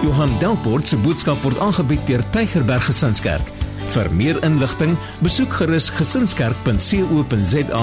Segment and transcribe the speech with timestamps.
[0.00, 3.50] Johan Delport se boodskap word aangebied deur Tygerberg Gesinskerk.
[3.92, 7.82] Vir meer inligting, besoek gerus gesinskerk.co.za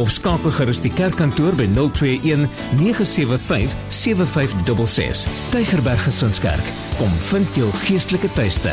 [0.00, 2.46] of skakel gerus die kerkkantoor by 021
[2.80, 5.26] 975 7566.
[5.52, 8.72] Tygerberg Gesinskerk, kom vind jou geestelike tuiste.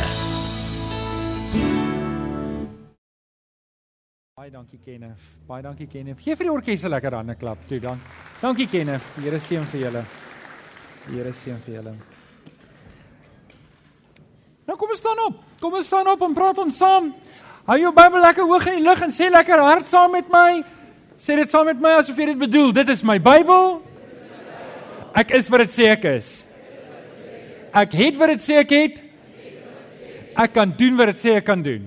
[4.40, 5.32] Baie dankie Kenneth.
[5.44, 6.24] Baie dankie Kenneth.
[6.24, 8.00] Geef vir die orkes 'n lekker hande klap toe dan.
[8.40, 9.04] Dankie Kenneth.
[9.16, 10.04] Die Here seën vir julle.
[11.08, 12.15] Die Here seën vir julle.
[14.66, 15.42] Nou kom ons staan op.
[15.62, 17.12] Kom ons staan op en praat ons saam.
[17.66, 20.62] Hou jou Bybel lekker hoog in die lug en sê lekker hard saam met my.
[21.18, 22.72] Sê dit saam met my asof jy dit bedoel.
[22.74, 23.78] Dit is my Bybel.
[25.16, 26.30] Ek is wat dit sê ek is.
[27.76, 29.02] Ek het wat dit sê ek het.
[30.36, 31.86] Ek kan doen wat dit sê ek kan doen.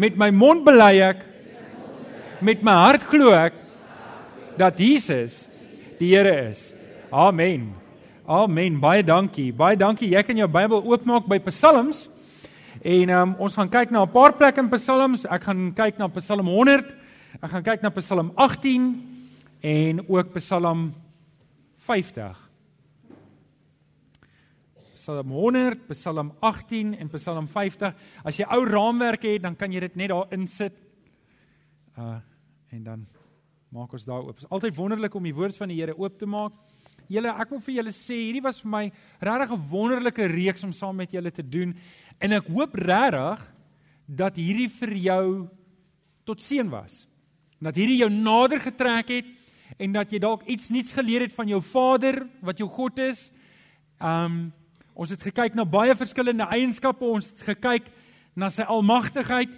[0.00, 1.26] Met my mond bely ek
[2.40, 3.56] met my hart glo ek
[4.60, 5.44] dat Jesus
[6.00, 6.70] die Here is.
[7.12, 7.79] Amen.
[8.30, 8.76] Amen.
[8.78, 9.48] Baie dankie.
[9.50, 10.12] Baie dankie.
[10.12, 12.04] Jy kan jou Bybel oopmaak by Psalms.
[12.78, 15.24] En um, ons gaan kyk na 'n paar plekke in Psalms.
[15.26, 16.94] Ek gaan kyk na Psalm 100.
[17.42, 18.86] Ek gaan kyk na Psalm 18
[19.62, 20.94] en ook Psalm
[21.78, 22.38] 50.
[24.94, 27.94] Psalm 100, Psalm 18 en Psalm 50.
[28.22, 30.78] As jy ou raamwerke het, dan kan jy dit net daar insit.
[31.98, 32.20] Uh
[32.70, 33.06] en dan
[33.74, 34.38] maak ons daar oop.
[34.38, 36.52] Dit is altyd wonderlik om die woord van die Here oop te maak.
[37.10, 38.84] Julle, ek wil vir julle sê, hierdie was vir my
[39.18, 41.74] regtig 'n wonderlike reeks om saam met julle te doen
[42.20, 43.40] en ek hoop regtig
[44.06, 45.48] dat hierdie vir jou
[46.24, 47.06] tot seën was.
[47.60, 49.26] Dat hierdie jou nader getrek het
[49.78, 53.30] en dat jy dalk iets nuuts geleer het van jou Vader wat jou God is.
[54.00, 54.52] Um
[54.94, 57.86] ons het gekyk na baie verskillende eienskappe, ons het gekyk
[58.36, 59.48] na sy almagtigheid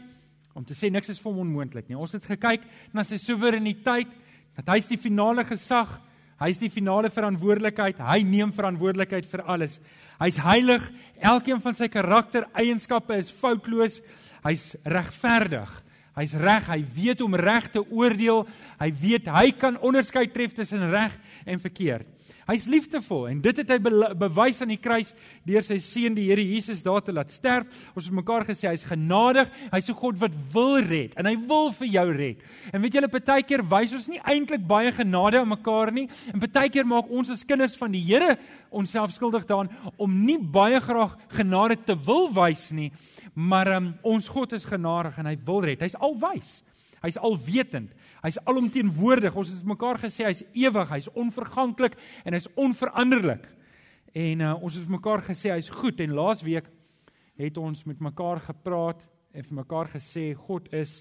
[0.55, 1.99] om te sê niks is vir hom onmoontlik nie.
[1.99, 2.63] Ons het gekyk
[2.95, 4.09] na sy soewereiniteit,
[4.57, 5.99] dat hy is die finale gesag
[6.43, 8.01] Hy's die finale verantwoordelikheid.
[8.03, 9.79] Hy neem verantwoordelikheid vir alles.
[10.19, 10.89] Hy's heilig.
[11.23, 14.01] Elkeen van sy karaktereienskappe is foutloos.
[14.43, 15.71] Hy's regverdig.
[16.19, 16.67] Hy's reg.
[16.67, 18.43] Hy weet om reg te oordeel.
[18.81, 21.15] Hy weet hy kan onderskeid tref tussen reg
[21.47, 22.11] en verkeerd.
[22.53, 23.91] Hy's liefdevol en dit het hy be
[24.21, 25.15] bewys aan die kruis
[25.49, 27.71] deur sy seun die Here Jesus daar te laat sterf.
[27.97, 31.73] Ons het mekaar gesê hy's genadig, hy's 'n God wat wil red en hy wil
[31.73, 32.37] vir jou red.
[32.73, 36.85] En weet julle partykeer wys ons nie eintlik baie genade aan mekaar nie en partykeer
[36.85, 38.37] maak ons as kinders van die Here
[38.71, 42.93] onsself skuldig daaraan om nie baie graag genade te wil wys nie.
[43.35, 45.81] Maar um, ons God is genadig en hy wil red.
[45.81, 46.63] Hy's alwys.
[47.03, 47.91] Hy's alwetend.
[48.23, 49.35] Hy's alomteenwoordig.
[49.35, 53.49] Ons het mekaar gesê hy's ewig, hy's onverganklik en hy's onveranderlik.
[54.15, 56.69] En uh, ons het mekaar gesê hy's goed en laasweek
[57.41, 59.01] het ons met mekaar gepraat
[59.33, 61.01] en vir mekaar gesê God is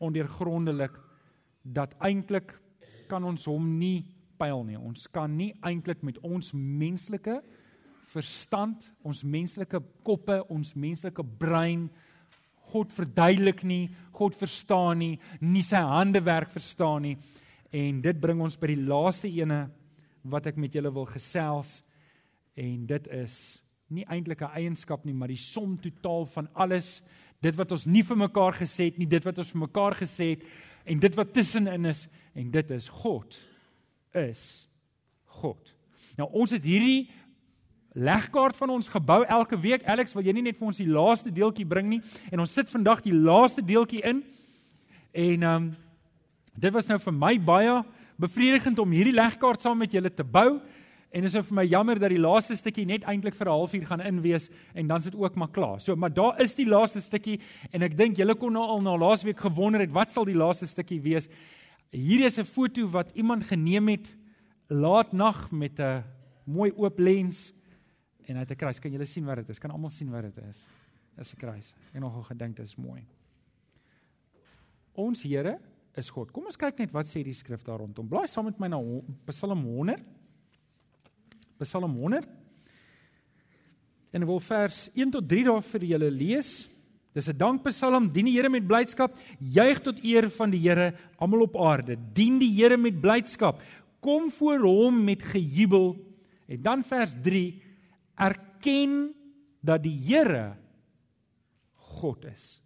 [0.00, 0.94] ondeurgrondelik
[1.64, 2.52] dat eintlik
[3.10, 4.04] kan ons hom nie
[4.40, 4.78] pyl nie.
[4.78, 7.40] Ons kan nie eintlik met ons menslike
[8.10, 11.88] verstand, ons menslike koppe, ons menslike brein
[12.70, 17.16] God verduidelik nie, God verstaan nie, nie sy handewerk verstaan nie.
[17.72, 19.64] En dit bring ons by die laaste ene
[20.30, 21.80] wat ek met julle wil gesels
[22.60, 23.36] en dit is
[23.90, 27.02] nie eintlik 'n eienskap nie, maar die som totaal van alles,
[27.40, 30.30] dit wat ons nie vir mekaar gesê het nie, dit wat ons vir mekaar gesê
[30.30, 30.42] het
[30.84, 33.38] en dit wat tussenin is en dit is God
[34.14, 34.68] is
[35.24, 35.74] God.
[36.18, 37.10] Nou ons het hierdie
[37.92, 39.84] legkaart van ons gebou elke week.
[39.84, 42.00] Alex, wil jy nie net vir ons die laaste deeltjie bring nie?
[42.30, 44.22] En ons sit vandag die laaste deeltjie in.
[45.12, 45.70] En ehm um,
[46.60, 47.72] dit was nou vir my baie
[48.20, 50.60] bevredigend om hierdie legkaart saam met julle te bou.
[51.10, 53.56] En dit is nou vir my jammer dat die laaste stukkie net eintlik vir 'n
[53.56, 55.80] halfuur gaan inwees en dan sit ook maar klaar.
[55.80, 57.40] So, maar daar is die laaste stukkie
[57.72, 60.66] en ek dink julle kon nou al na laasweek gewonder het wat sal die laaste
[60.66, 61.28] stukkie wees.
[61.90, 64.14] Hier is 'n foto wat iemand geneem het
[64.68, 66.04] laat nag met 'n
[66.44, 67.52] mooi oop lens
[68.26, 68.78] en hy het 'n kruis.
[68.78, 69.58] Kan julle sien wat dit is?
[69.58, 70.68] Kan almal sien wat dit is?
[71.16, 71.74] Dis 'n kruis.
[71.94, 73.06] Ek nogal gedink dit is mooi.
[74.94, 75.58] Ons Here
[75.96, 76.32] is God.
[76.32, 78.08] Kom ons kyk net wat sê die skrif daar rondom.
[78.08, 78.80] Blaai saam met my na
[79.26, 80.02] Psalm 100.
[81.58, 82.28] Psalm 100.
[84.12, 86.68] En ek wil vers 1 tot 3 daar vir julle lees.
[87.14, 88.10] Dis 'n dankpsalm.
[88.12, 89.16] Dien die Here met blydskap.
[89.38, 91.96] Juig tot eer van die Here almal op aarde.
[92.14, 93.62] Dien die Here met blydskap.
[94.00, 95.96] Kom voor hom met gejubel.
[96.46, 97.14] En dan vers
[98.20, 99.14] erken
[99.64, 100.56] dat die Here
[102.00, 102.60] God is.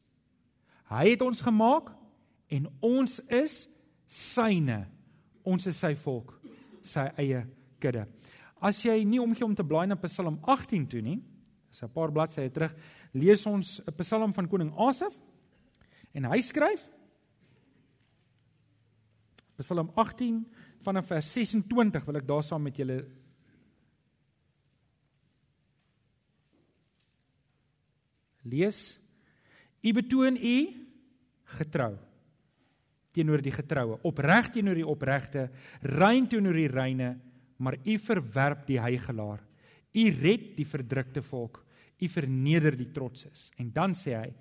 [0.91, 1.91] Hy het ons gemaak
[2.53, 3.65] en ons is
[4.11, 4.85] syne.
[5.45, 6.37] Ons is sy volk,
[6.85, 7.45] sy eie
[7.83, 8.07] kudde.
[8.65, 11.21] As jy nie omgee om te blaai na Psalm 18 toe nie,
[11.71, 12.75] is 'n paar bladsye terug,
[13.13, 15.19] lees ons 'n Psalm van koning Asaf
[16.15, 16.89] en hy skryf
[19.59, 20.47] Psalm 18
[20.83, 23.05] vanaf vers 26 wil ek daar saam met julle
[28.45, 28.99] Lees:
[29.85, 30.57] U betoon u
[31.59, 31.95] getrou
[33.15, 35.47] teenoor die getroue, opreg teenoor die opregte,
[35.87, 37.13] rein teenoor die reine,
[37.63, 39.45] maar u verwerp die heigelaar.
[39.95, 41.61] U red die verdrukte volk,
[42.03, 43.53] u verneder die trotses.
[43.63, 44.33] En dan sê hy: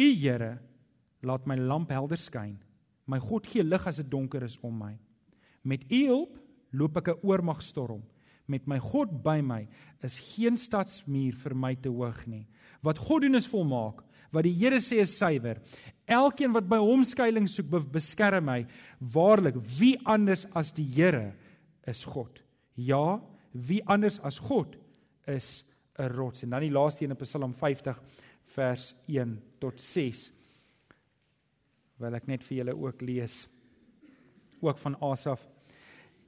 [0.00, 0.54] U Here,
[1.24, 2.56] laat my lamp helder skyn.
[3.06, 4.94] My God gee lig as dit donker is om my.
[5.68, 6.40] Met u hulp
[6.72, 8.02] loop ek 'n oormagstorm.
[8.46, 9.62] Met my God by my
[10.04, 12.44] is geen stadsmuur vir my te hoog nie.
[12.84, 14.02] Wat God doen is volmaak.
[14.34, 15.60] Wat die Here sê is suiwer.
[16.10, 18.64] Elkeen wat by hom skuilings soek, beskerm my.
[18.98, 21.32] Waarlik, wie anders as die Here
[21.88, 22.42] is God?
[22.74, 23.20] Ja,
[23.54, 24.76] wie anders as God
[25.30, 25.64] is
[25.98, 26.42] 'n rots.
[26.42, 28.02] En dan die laaste een in Psalm 50
[28.44, 30.32] vers 1 tot 6.
[31.98, 33.48] Wil ek net vir julle ook lees
[34.60, 35.48] ook van Asaf.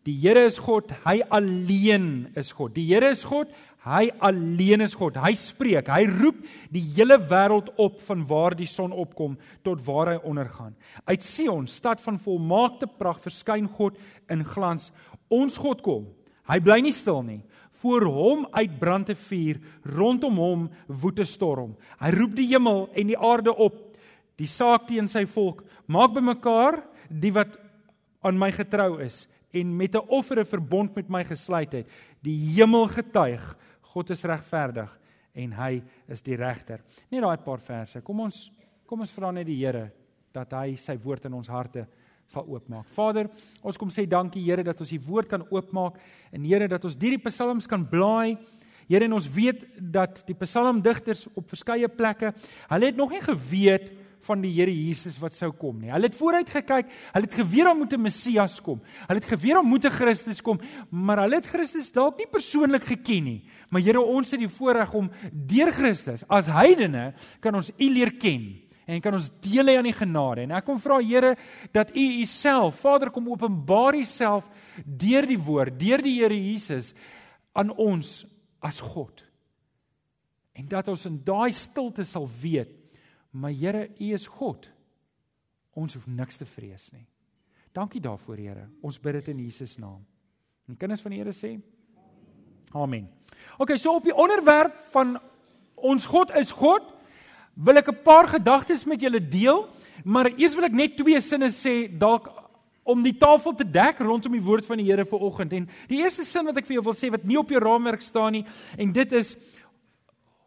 [0.07, 2.77] Die Here is God, hy alleen is God.
[2.77, 3.51] Die Here is God,
[3.83, 5.19] hy alleen is God.
[5.19, 6.39] Hy spreek, hy roep
[6.71, 9.35] die hele wêreld op van waar die son opkom
[9.67, 10.77] tot waar hy ondergaan.
[11.11, 13.99] Uit Sion, stad van volmaakte pragt, verskyn God
[14.31, 14.93] in glans.
[15.27, 16.07] Ons God kom.
[16.47, 17.43] Hy bly nie stil nie.
[17.83, 21.77] Voor hom uitbrand 'n vuur, rondom hom woed 'n storm.
[21.99, 23.97] Hy roep die hemel en die aarde op.
[24.39, 27.59] Die saak teen sy volk, maak bymekaar die wat
[28.23, 29.27] aan my getrou is
[29.57, 31.89] en met 'n offer 'n verbond met my gesluit het.
[32.23, 34.99] Die hemel getuig, God is regverdig
[35.35, 36.81] en hy is die regter.
[37.11, 38.01] Net daai paar verse.
[38.03, 38.51] Kom ons
[38.87, 39.91] kom ons vra net die Here
[40.33, 41.87] dat hy sy woord in ons harte
[42.27, 42.87] sal oopmaak.
[42.95, 43.29] Vader,
[43.63, 45.99] ons kom sê dankie Here dat ons die woord kan oopmaak
[46.33, 48.37] en Here dat ons hierdie psalms kan blaai.
[48.89, 52.33] Here en ons weet dat die psalmdigters op verskeie plekke,
[52.69, 53.91] hulle het nog nie geweet
[54.27, 55.93] van die Here Jesus wat sou kom nie.
[55.95, 58.81] Hulle het vooruit gekyk, hulle het geweet daar moet 'n Messias kom.
[59.07, 60.59] Hulle het geweet daar moet 'n Christus kom,
[60.91, 63.43] maar hulle het Christus dalk nie persoonlik geken nie.
[63.71, 68.17] Maar Here, ons het die voorreg om deur Christus as heidene kan ons U leer
[68.19, 70.43] ken en kan ons deel hê aan die genade.
[70.43, 71.37] En ek kom vra Here
[71.73, 74.45] dat U Uself, Vader, kom openbaar Uself
[74.85, 76.95] deur die woord, deur die Here Jesus
[77.53, 78.27] aan ons
[78.61, 79.25] as God.
[80.57, 82.73] En dat ons in daai stilte sal weet,
[83.37, 84.67] my Here, U is God.
[85.77, 87.05] Ons hoef niks te vrees nie.
[87.77, 88.67] Dankie daarvoor, Here.
[88.81, 90.01] Ons bid dit in Jesus naam.
[90.67, 91.57] En kinders van die Here sê
[92.75, 93.07] Amen.
[93.63, 95.17] OK, so op die onderwerp van
[95.77, 96.89] ons God is God
[97.55, 99.69] wil ek 'n paar gedagtes met julle deel,
[100.05, 102.29] maar eers wil ek net twee sinne sê dalk
[102.85, 105.53] om die tafel te dek rondom die woord van die Here vir oggend.
[105.53, 108.03] En die eerste sin wat ek vir jou wil sê wat nie op jou raamwerk
[108.03, 108.45] staan nie,
[108.77, 109.37] en dit is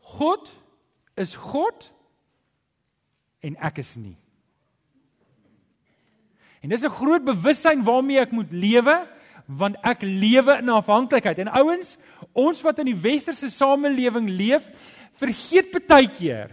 [0.01, 0.51] God
[1.17, 1.91] is God
[3.41, 4.17] en ek is nie.
[6.61, 9.07] En dis 'n groot bewussyn waarmee ek moet lewe
[9.49, 11.39] want ek lewe in afhanklikheid.
[11.39, 11.97] En ouens,
[12.33, 14.69] ons wat in die westerse samelewing leef,
[15.17, 16.51] vergeet baie keer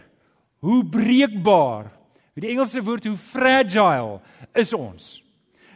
[0.64, 1.90] hoe breekbaar,
[2.34, 4.20] met die Engelse woord hoe fragile
[4.54, 5.22] is ons.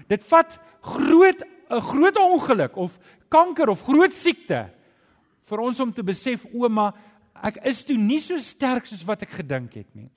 [0.08, 2.98] Dit vat groot 'n groot ongeluk of
[3.28, 4.68] kanker of groot siekte
[5.46, 6.94] vir ons om te besef ouma
[7.42, 10.10] ek is toe nie so sterk soos wat ek gedink het nie.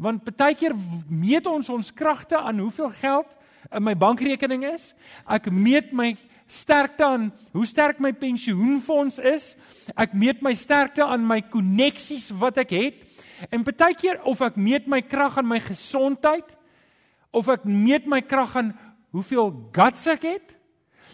[0.00, 0.74] Want baie keer
[1.08, 3.34] meet ons ons kragte aan hoeveel geld
[3.70, 4.92] in my bankrekening is.
[5.28, 6.14] Ek meet my
[6.52, 9.52] sterkte aan hoe sterk my pensioenfonds is.
[9.96, 13.00] Ek meet my sterkte aan my koneksies wat ek het.
[13.50, 16.56] En baie keer of ek meet my krag aan my gesondheid
[17.32, 18.74] of ek meet my krag aan
[19.12, 20.54] hoeveel guts ek het.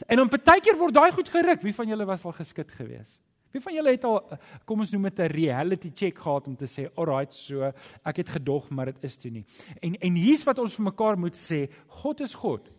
[0.07, 1.63] En dan baie keer word daai goed geruk.
[1.63, 3.21] Wie van julle was al geskit geweest?
[3.53, 4.19] Wie van julle het al
[4.69, 7.73] kom ons noem dit 'n reality check gehad om te sê, "Alright, so
[8.05, 9.45] ek het gedog, maar dit is toe nie."
[9.83, 12.71] En en hier's wat ons vir mekaar moet sê, God is God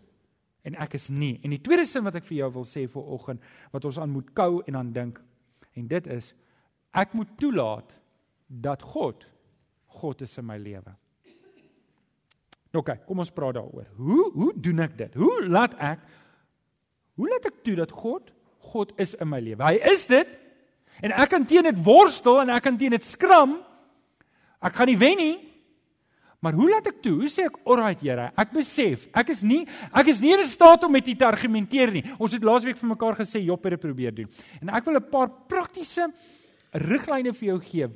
[0.63, 1.39] en ek is nie.
[1.43, 4.09] En die tweede sin wat ek vir jou wil sê vir oggend wat ons aan
[4.09, 5.21] moet kou en aan dink
[5.75, 6.33] en dit is
[6.93, 7.93] ek moet toelaat
[8.47, 9.25] dat God
[9.99, 10.95] God is in my lewe.
[12.73, 13.87] Nou kyk, kom ons praat daaroor.
[13.97, 15.15] Hoe hoe doen ek dit?
[15.17, 16.03] Hoe laat ek
[17.19, 18.29] hoe laat ek toe dat God
[18.69, 19.63] God is in my lewe?
[19.65, 20.29] Hy is dit.
[21.01, 23.57] En ek kan teen dit worstel en ek kan teen dit skram.
[24.59, 25.37] Ek gaan nie wen nie.
[26.39, 27.17] Maar hoe laat ek toe?
[27.19, 30.83] Hoe sê ek, "Alright, Here, ek besef, ek is nie ek is nie in staat
[30.83, 33.81] om met U te argumenteer nie." Ons het laasweek vir mekaar gesê Job het dit
[33.81, 34.29] probeer doen.
[34.61, 36.07] En ek wil 'n paar praktiese
[36.73, 37.87] riglyne vir jou gee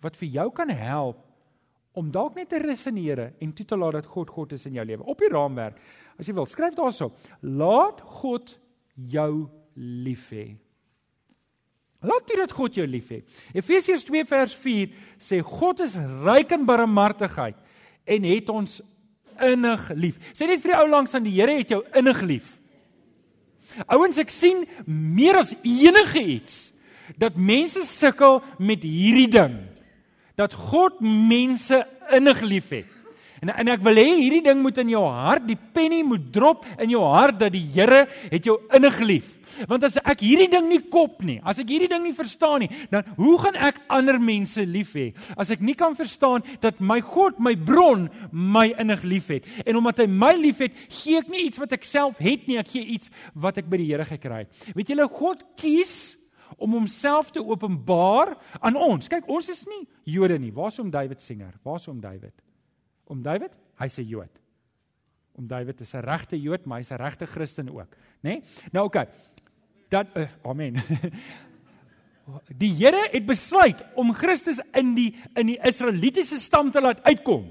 [0.00, 1.18] wat vir jou kan help
[1.94, 4.52] om dalk net te rus in die Here en toe te laat dat God God
[4.52, 5.04] is in jou lewe.
[5.04, 5.76] Op die raamwerk,
[6.18, 8.58] as jy wil, skryf daarso: Laat God
[8.94, 10.56] jou lief hê.
[12.02, 13.26] Laat dit dat God jou lief het.
[13.54, 15.94] Efesiërs 2 vers 4 sê God is
[16.24, 17.58] ryk in barmhartigheid
[18.10, 18.80] en het ons
[19.42, 20.18] innig lief.
[20.34, 22.48] Sê net vir die ou langs aan die Here het jou innig lief.
[23.86, 26.72] Ouens, ek sien meer as enige iets
[27.20, 29.60] dat mense sukkel met hierdie ding
[30.38, 31.76] dat God mense
[32.16, 32.88] innig liefhet.
[33.42, 36.66] En en ek wil hê hierdie ding moet in jou hart, die penny moet drop
[36.78, 39.28] in jou hart dat die Here het jou innig lief.
[39.68, 42.70] Want as ek hierdie ding nie kop nie, as ek hierdie ding nie verstaan nie,
[42.92, 45.10] dan hoe gaan ek ander mense lief hê?
[45.36, 49.48] As ek nie kan verstaan dat my God, my bron, my innig liefhet.
[49.66, 52.72] En omdat hy my liefhet, gee ek nie iets wat ek self het nie, ek
[52.74, 54.66] gee iets wat ek by die Here gekry het.
[54.76, 56.14] Weet julle, God kies
[56.56, 59.08] om homself te openbaar aan ons.
[59.10, 59.82] Kyk, ons is nie
[60.14, 60.52] Jode nie.
[60.54, 61.54] Waar's om David Singer?
[61.64, 62.34] Waar's om David?
[63.10, 63.52] Om David?
[63.80, 64.40] Hy's 'n Jood.
[65.34, 67.90] Om David is 'n regte Jood, maar hy's 'n regte Christen ook,
[68.22, 68.30] né?
[68.30, 68.42] Nee?
[68.72, 68.98] Nou oké.
[68.98, 69.31] Okay
[69.92, 70.80] dat uh, amen.
[72.62, 77.48] Die Here het besluit om Christus in die in die Israelitiese stam te laat uitkom.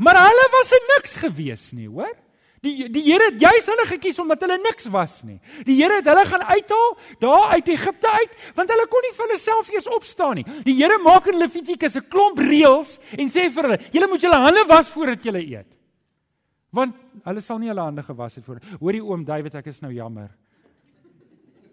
[0.00, 2.14] Maar hulle was niks gewees nie, hoor?
[2.62, 5.38] Die die Here het juis hulle gekies omdat hulle niks was nie.
[5.66, 9.26] Die Here het hulle gaan uithaal daar uit Egipte uit want hulle kon nie vir
[9.26, 10.46] hulle self eers opstaan nie.
[10.64, 14.40] Die Here maak in Levitikus 'n klomp reëls en sê vir hulle: "Julle moet julle
[14.46, 15.68] hande was voordat julle eet."
[16.70, 18.60] Want hulle sal nie hulle hande gewas het voor.
[18.80, 20.30] Hoorie oom David, ek is nou jammer.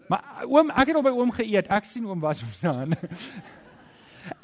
[0.09, 1.69] Maar oom, ek het al by oom geëet.
[1.69, 2.95] Ek sien oom was ons aan.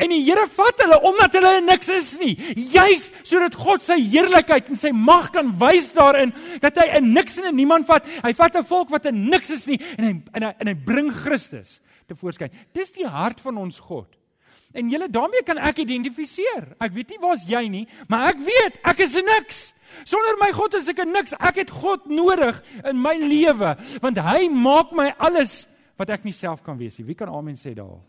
[0.01, 2.33] En die Here vat hulle omdat hulle niks is nie.
[2.73, 7.37] Juis sodat God sy heerlikheid en sy mag kan wys daarin dat hy 'n niks
[7.37, 8.05] en 'n niemand vat.
[8.23, 10.73] Hy vat 'n volk wat 'n niks is nie en hy en hy, en hy
[10.73, 12.49] bring Christus te voorskyn.
[12.73, 14.07] Dis die hart van ons God.
[14.73, 16.75] En julle daarmee kan ek identifiseer.
[16.79, 19.61] Ek weet nie waar's jy nie, maar ek weet ek is niks.
[20.03, 21.35] Sonder my God is ek niks.
[21.39, 25.63] Ek het God nodig in my lewe want hy maak my alles
[25.99, 27.07] wat ek nie self kan wees nie.
[27.07, 28.01] Wie kan amen sê daar?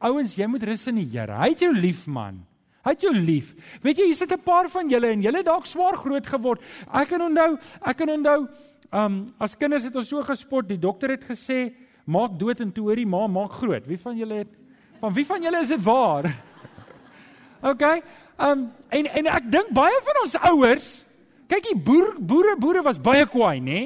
[0.00, 1.36] Ouens, jy moet rus in die Here.
[1.36, 2.40] Hy het jou lief, man.
[2.84, 3.52] Hy het jou lief.
[3.84, 6.60] Weet jy, hier sit 'n paar van julle en julle dalk swaar groot geword.
[6.92, 8.48] Ek kan onthou, ek kan onthou,
[8.92, 10.68] um as kinders het ons so gespot.
[10.68, 11.74] Die dokter het gesê,
[12.06, 13.86] maak dood en toe hoor die ma maak groot.
[13.86, 14.52] Wie van julle het
[15.04, 16.30] van wie van julle is dit waar?
[17.72, 17.82] OK.
[18.40, 20.88] Um en en ek dink baie van ons ouers,
[21.50, 23.82] kyk die boer boere boere was baie kwaai, nê?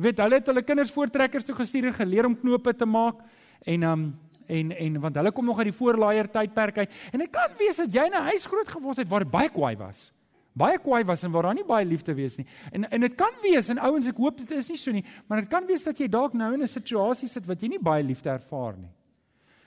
[0.00, 3.20] Jy weet, hulle het hulle kinders voortrekkers toe gestuur en geleer om knope te maak
[3.68, 4.04] en um
[4.50, 6.94] en en want hulle kom nog uit die voorlaaier tydperk uit.
[7.12, 9.76] En dit kan wees dat jy in 'n huis groot geword het waar baie kwaai
[9.76, 10.10] was.
[10.52, 12.46] Baie kwaai was en waar daar nie baie liefde wees nie.
[12.72, 15.40] En en dit kan wees en ouens, ek hoop dit is nie so nie, maar
[15.40, 18.02] dit kan wees dat jy dalk nou in 'n situasie sit wat jy nie baie
[18.02, 18.90] liefde ervaar nie.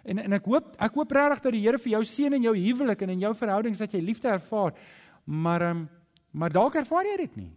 [0.03, 2.55] En en ek hoop ek hoop regtig dat die Here vir jou seën in jou
[2.57, 4.73] huwelik en in jou verhoudings dat jy liefde ervaar.
[5.25, 5.89] Maar um,
[6.31, 7.51] maar dalk ervaar jy dit nie.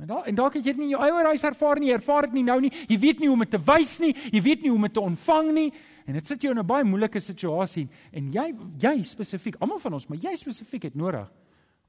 [0.00, 2.28] En dalk en dalk het jy dit nie in jou eie huis ervaar nie, ervaar
[2.28, 2.72] dit nie nou nie.
[2.88, 4.94] Jy weet nie hoe om dit te wys nie, jy weet nie hoe om dit
[4.96, 5.68] te ontvang nie.
[6.06, 9.94] En dit sit jou in 'n baie moeilike situasie en jy jy spesifiek, almal van
[9.94, 11.30] ons, maar jy spesifiek het nodig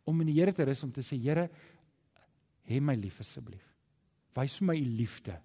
[0.06, 1.50] om in die Here te rus om te sê Here,
[2.68, 3.74] hê my lief asseblief.
[4.36, 5.40] Wys my u liefde.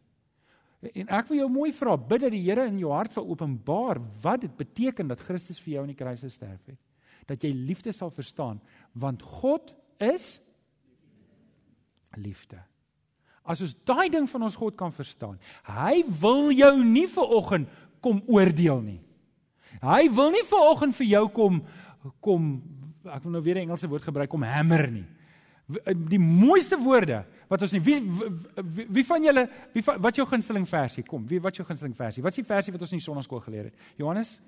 [0.79, 3.99] En ek wil jou mooi vra, bid dat die Here in jou hart sal openbaar
[4.23, 6.79] wat dit beteken dat Christus vir jou aan die kruis gesterf het.
[7.27, 8.61] Dat jy liefde sal verstaan,
[8.95, 10.39] want God is
[12.17, 12.61] liefde.
[13.49, 17.77] As ons daai ding van ons God kan verstaan, hy wil jou nie vir oggend
[18.05, 19.01] kom oordeel nie.
[19.83, 21.63] Hy wil nie vir oggend vir jou kom
[22.25, 22.51] kom
[23.09, 25.07] ek wil nou weer 'n Engelse woord gebruik kom hamer nie.
[25.69, 29.45] Eh, die mooiste woorde wat ons nie wie wie, wie van julle
[29.75, 31.05] wie wat jou gunsteling versie?
[31.05, 32.25] Kom wie wat jou gunsteling versie?
[32.25, 33.85] Wat is die versie wat ons in die sonnaskool geleer het?
[34.01, 34.39] Johannes?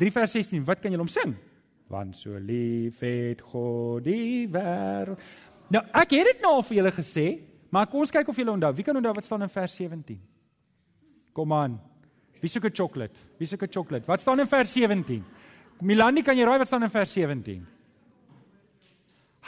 [0.00, 1.36] 3 vers 16 wat kan julle om sing
[1.88, 5.20] want so lief het God die wêreld
[5.72, 7.28] nou ek het dit nou al vir julle gesê
[7.72, 8.72] maar kom ons kyk of julle onthou.
[8.72, 10.20] Wie kan onthou wat staan in vers 17
[11.36, 11.76] kom aan.
[12.40, 13.18] Wie soek 'n chocolate?
[13.36, 14.06] Wie soek 'n chocolate?
[14.06, 15.24] Wat staan in vers 17
[15.82, 17.66] Milani kan jy raai wat staan in vers 17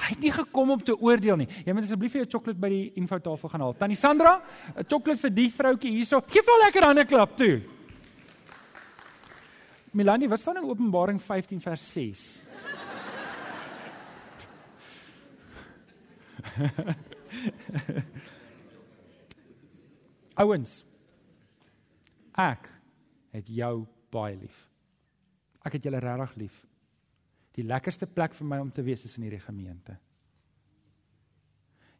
[0.00, 1.48] Hy het nie gekom om te oordeel nie.
[1.66, 3.74] Jy moet asseblief vir jou sjokolade by die infotafel gaan haal.
[3.76, 4.40] Tannie Sandra,
[4.76, 6.20] 'n sjokolade vir die vroutjie hierso.
[6.26, 7.60] Geef haar lekker hande klap toe.
[9.92, 12.42] Milani, wat staan in Openbaring 15 vers 6?
[20.40, 20.84] Ouens.
[22.38, 22.70] Ek
[23.34, 24.68] het jou baie lief.
[25.66, 26.69] Ek het julle regtig lief.
[27.56, 29.96] Die lekkerste plek vir my om te wees is in hierdie gemeente.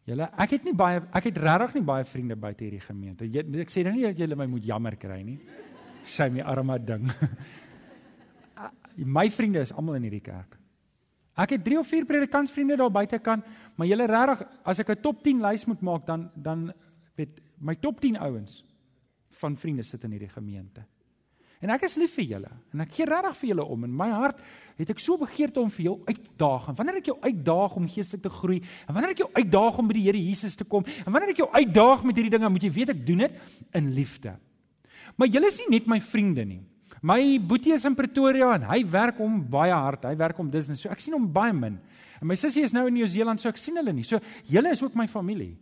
[0.08, 3.26] Julle, ek het nie baie ek het regtig nie baie vriende buite hierdie gemeente.
[3.28, 5.38] Jy, ek sê nou nie dat julle my moet jammer kry nie.
[6.08, 7.10] Sy my arme ding.
[9.18, 10.56] my vriende is almal in hierdie kerk.
[11.40, 13.42] Ek het 3 of 4 predikantsvriende daar buite kan,
[13.76, 16.72] maar julle regtig as ek 'n top 10 lys moet maak dan dan
[17.16, 18.64] weet my top 10 ouens
[19.40, 20.84] van vriende sit in hierdie gemeente.
[21.60, 24.08] En ek is lief vir julle en ek gee regtig vir julle om in my
[24.14, 24.38] hart
[24.80, 26.70] het ek so begeerte om vir jou uitdaag.
[26.72, 29.90] En wanneer ek jou uitdaag om geestelik te groei en wanneer ek jou uitdaag om
[29.90, 32.64] by die Here Jesus te kom en wanneer ek jou uitdaag met hierdie dinge, moet
[32.64, 33.38] jy weet ek doen dit
[33.76, 34.34] in liefde.
[35.20, 36.62] Maar julle is nie net my vriende nie.
[37.00, 40.04] My boetie is in Pretoria en hy werk hom baie hard.
[40.08, 40.76] Hy werk hom Disney.
[40.76, 41.78] So ek sien hom baie min.
[42.20, 44.04] En my sussie is nou in Nieu-Seeland, so ek sien hulle nie.
[44.04, 45.54] So julle is ook my familie.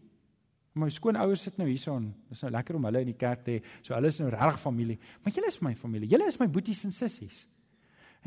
[0.78, 2.10] My skoonouers sit nou hierson.
[2.28, 3.62] Dit is nou lekker om hulle in die kerk te hê.
[3.82, 4.98] So hulle is nou regtig familie.
[5.24, 6.10] Maar julle is my familie.
[6.10, 7.46] Julle is my boeties en sissies.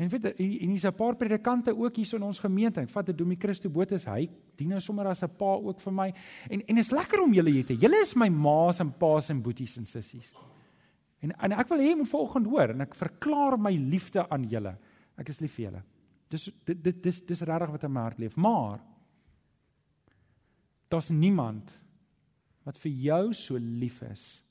[0.00, 2.80] En weet en hier's 'n paar predikante ook hier in ons gemeente.
[2.80, 5.92] Ek vat dit Domie Christo Botus, hy dien nou sommer as 'n pa ook vir
[5.92, 6.14] my.
[6.50, 7.80] En en is lekker om julle hier te hê.
[7.80, 10.32] Julle is my ma's en pa's en boeties en sissies.
[11.20, 14.44] En en ek wil hê jy moet volgende hoor en ek verklaar my liefde aan
[14.44, 14.78] julle.
[15.16, 15.82] Ek is lief vir julle.
[16.28, 18.36] Dis dit dis dis regtig wat my hart leef.
[18.36, 18.80] Maar
[20.88, 21.81] daar's niemand
[22.64, 24.42] wat vir jou so lief is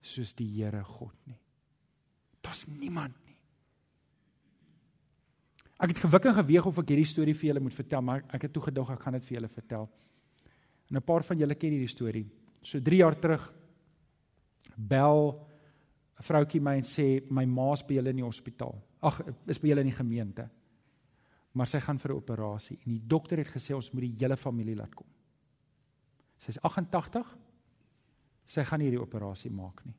[0.00, 1.38] soos die Here God nie.
[2.40, 3.36] Daar's niemand nie.
[5.80, 8.46] Ek het gewik en geweeg of ek hierdie storie vir julle moet vertel, maar ek
[8.46, 9.88] het toe gedog ek gaan dit vir julle vertel.
[10.90, 12.26] En 'n paar van julle ken hierdie storie.
[12.62, 13.52] So 3 jaar terug
[14.76, 15.46] bel
[16.18, 18.76] 'n vroutjie my en sê my ma's by julle in die hospitaal.
[19.02, 20.50] Ag, is by julle in die gemeente.
[21.52, 24.36] Maar sy gaan vir 'n operasie en die dokter het gesê ons moet die hele
[24.36, 25.06] familie laat kom.
[26.40, 27.24] Sy's 88.
[28.50, 29.94] Sy gaan nie hierdie operasie maak nie.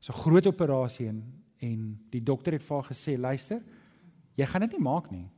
[0.00, 1.22] Dis 'n groot operasie en
[1.62, 3.62] en die dokter het vir haar gesê, "Luister,
[4.34, 5.28] jy gaan dit nie maak nie.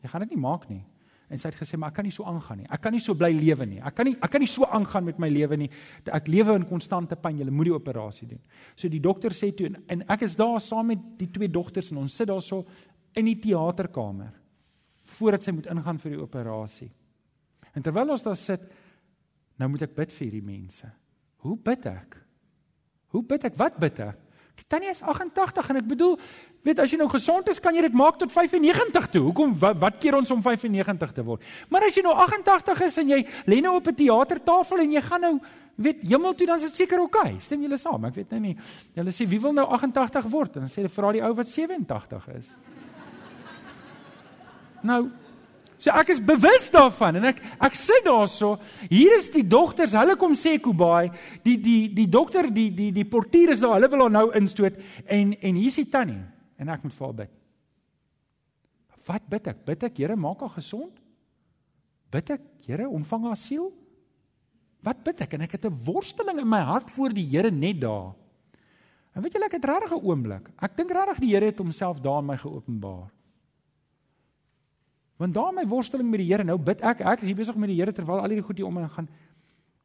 [0.00, 0.84] Jy gaan dit nie maak nie."
[1.28, 2.66] En sy het gesê, "Maar ek kan nie so aangaan nie.
[2.70, 3.80] Ek kan nie so bly lewe nie.
[3.80, 5.70] Ek kan nie ek kan nie so aangaan met my lewe nie.
[6.06, 7.38] Ek lewe in konstante pyn.
[7.38, 8.40] Jy moet die operasie doen."
[8.76, 11.90] So die dokter sê toe en, en ek is daar saam met die twee dogters
[11.90, 12.64] en ons sit daar so
[13.14, 14.32] in die teaterkamer
[15.02, 16.90] voordat sy moet ingaan vir die operasie.
[17.72, 18.64] En terwyl ons daar sit,
[19.60, 20.88] nou moet ek bid vir hierdie mense.
[21.42, 22.18] Hoe bid ek?
[23.12, 23.56] Hoe bid ek?
[23.60, 24.18] Wat bid ek?
[24.60, 26.12] Die tannie is 88 en ek bedoel,
[26.66, 29.22] weet as jy nou gesond is, kan jy dit maak tot 95 toe.
[29.24, 31.46] Hoekom wat, wat keer ons om 95 te word?
[31.72, 35.02] Maar as jy nou 88 is en jy lê nou op 'n teatertafel en jy
[35.08, 35.34] gaan nou
[35.76, 37.32] weet hemel toe dan is dit seker oukei.
[37.32, 37.40] Okay.
[37.40, 38.04] Stem julle saam?
[38.04, 38.56] Ek weet nou nie.
[38.94, 40.56] Hulle sê wie wil nou 88 word?
[40.56, 42.56] En dan sê hulle vra die ou wat 87 is.
[44.90, 45.10] nou
[45.82, 48.54] So ek is bewus daarvan en ek ek sit daarso.
[48.86, 51.10] Hier is die dogters, hulle kom sê Kubai,
[51.42, 54.78] die die die dokter, die die die portier is daar, hulle wil haar nou instoot
[55.10, 56.22] en en hier's die tannie
[56.62, 57.32] en ek moet vir haar bid.
[59.10, 59.64] Wat bid ek?
[59.66, 60.92] Bid ek Here maak haar gesond?
[62.14, 63.72] Bid ek Here ontvang haar siel?
[64.86, 65.34] Wat bid ek?
[65.34, 68.14] En ek het 'n worsteling in my hart voor die Here net daar.
[69.14, 70.46] En weet julle ek het regtig 'n oomblik.
[70.62, 73.10] Ek dink regtig die Here het homself daar in my geopenbaar.
[75.20, 77.68] Want daar my worsteling met die Here, nou bid ek, ek is hier besig met
[77.68, 79.08] die Here terwyl al hierdie goed hier om my gaan.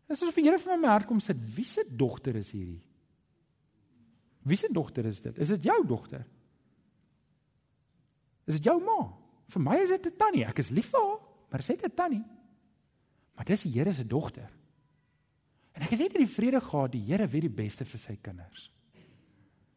[0.08, 1.38] Dis asof die Here vir my my hart kom sit.
[1.56, 2.82] Wie se dogter is hierdie?
[4.48, 5.38] Wie se dogter is dit?
[5.38, 6.24] Is dit jou dogter?
[8.48, 9.02] Is dit jou ma?
[9.52, 10.46] Vir my is dit 'n tannie.
[10.46, 11.20] Ek is lief vir haar,
[11.52, 12.24] maar sy is 'n tannie.
[13.36, 14.50] Maar dis die Here se dogter.
[15.74, 18.72] En ek het net die vrede gehad die Here weet die beste vir sy kinders.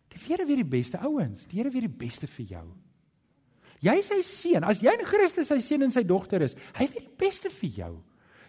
[0.09, 2.67] Die Here weet die beste ouens, die Here weet die beste vir jou.
[3.81, 4.65] Jy is sy seun.
[4.69, 7.71] As jy in Christus sy seun en sy dogter is, hy weet die beste vir
[7.79, 7.93] jou.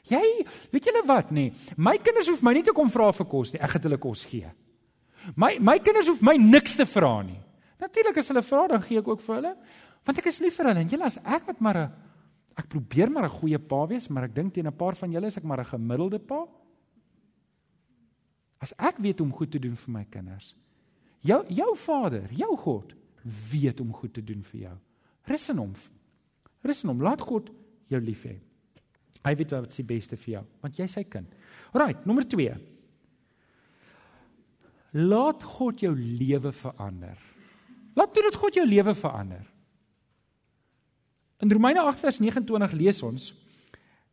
[0.09, 0.23] Jy,
[0.73, 1.51] weet julle wat nê?
[1.77, 3.61] My kinders hoef my nie te kom vra vir kos nie.
[3.61, 4.49] Ek gaan hulle kos gee.
[5.37, 7.39] My my kinders hoef my niks te vra nie.
[7.81, 9.51] Natuurlik as hulle vra, dan gee ek ook vir hulle,
[10.05, 10.83] want ek is lief vir hulle.
[10.83, 11.91] En julle as ek wat maar 'n
[12.57, 15.27] ek probeer maar 'n goeie pa wees, maar ek dink teen 'n paar van julle
[15.27, 16.45] is ek maar 'n gemiddelde pa.
[18.59, 20.55] As ek weet om goed te doen vir my kinders.
[21.21, 22.93] Jou jou Vader, jou God
[23.51, 24.77] weet om goed te doen vir jou.
[25.29, 25.73] Rus in hom.
[26.65, 27.03] Rus in hom.
[27.03, 27.51] Laat God
[27.91, 28.37] jou lief hê.
[29.21, 31.29] Hy weet wat die beste vir jou, want jy is sy kind.
[31.75, 32.55] Alraai, nommer 2.
[35.05, 37.19] Laat God jou lewe verander.
[37.95, 39.45] Laat toe dat God jou lewe verander.
[41.41, 43.29] In Romeine 8 vers 29 lees ons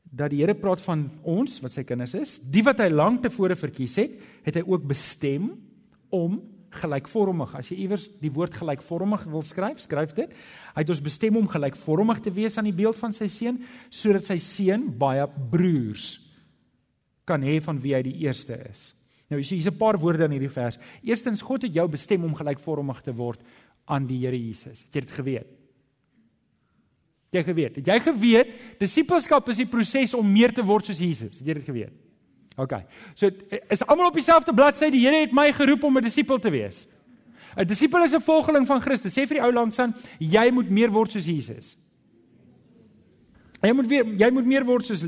[0.09, 3.57] dat die Here praat van ons wat sy kinders is, die wat hy lank tevore
[3.59, 4.15] verkies het,
[4.47, 5.51] het hy ook bestem
[6.15, 6.39] om
[6.71, 7.55] gelykvormig.
[7.59, 10.33] As jy iewers die woord gelykvormig wil skryf, skryf dit.
[10.75, 14.29] Hy het ons bestem om gelykvormig te wees aan die beeld van sy seun, sodat
[14.29, 16.19] sy seun baie broers
[17.29, 18.93] kan hê van wie hy die eerste is.
[19.29, 20.79] Nou hier's 'n paar woorde in hierdie vers.
[21.03, 23.43] Eerstens God het jou bestem om gelykvormig te word
[23.87, 24.85] aan die Here Jesus.
[24.85, 25.47] Het jy dit geweet?
[27.31, 27.77] Jy geweet.
[27.77, 28.49] Het jy geweet
[28.81, 31.39] disippelskap is die proses om meer te word soos Jesus?
[31.39, 32.08] Het jy dit geweet?
[32.59, 32.75] OK.
[33.15, 33.31] So
[33.71, 34.91] is almal op dieselfde bladsy.
[34.91, 36.87] Die Here het my geroep om 'n disipel te wees.
[37.57, 39.13] 'n Disipel is 'n volgeling van Christus.
[39.13, 41.77] Sê vir die ou langs aan, jy moet meer word soos Jesus.
[43.63, 45.03] Jy moet weer jy moet meer word soos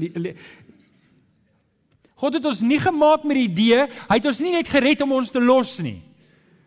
[2.21, 5.13] God het ons nie gemaak met die idee, hy het ons nie net gered om
[5.13, 6.03] ons te los nie.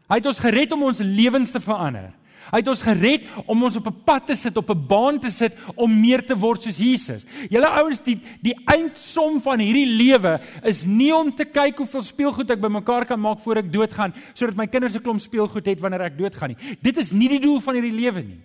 [0.10, 2.14] Hy het ons gered om ons lewens te verander.
[2.52, 5.32] Hy het ons gered om ons op 'n pad te sit, op 'n baan te
[5.32, 7.26] sit om meer te word soos Jesus.
[7.50, 12.52] Julle ouens, die die eindsom van hierdie lewe is nie om te kyk hoeveel speelgoed
[12.52, 16.02] ek bymekaar kan maak voor ek doodgaan sodat my kinders 'n klomp speelgoed het wanneer
[16.02, 16.78] ek doodgaan nie.
[16.82, 18.42] Dit is nie die doel van hierdie lewe nie.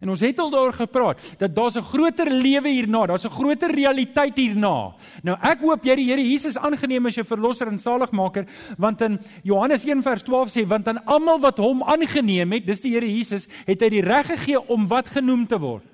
[0.00, 3.70] En ons het al daaroor gepraat dat daar's 'n groter lewe hierna, daar's 'n groter
[3.70, 4.94] realiteit hierna.
[5.22, 8.46] Nou ek hoop jy die Here Jesus aangeneem as jou verlosser en saligmaker,
[8.78, 13.06] want in Johannes 1:12 sê want aan almal wat hom aangeneem het, dis die Here
[13.06, 15.84] Jesus, het hy die reg gegee om wat genoem te word.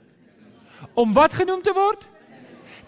[0.95, 2.07] Om wat genoem te word?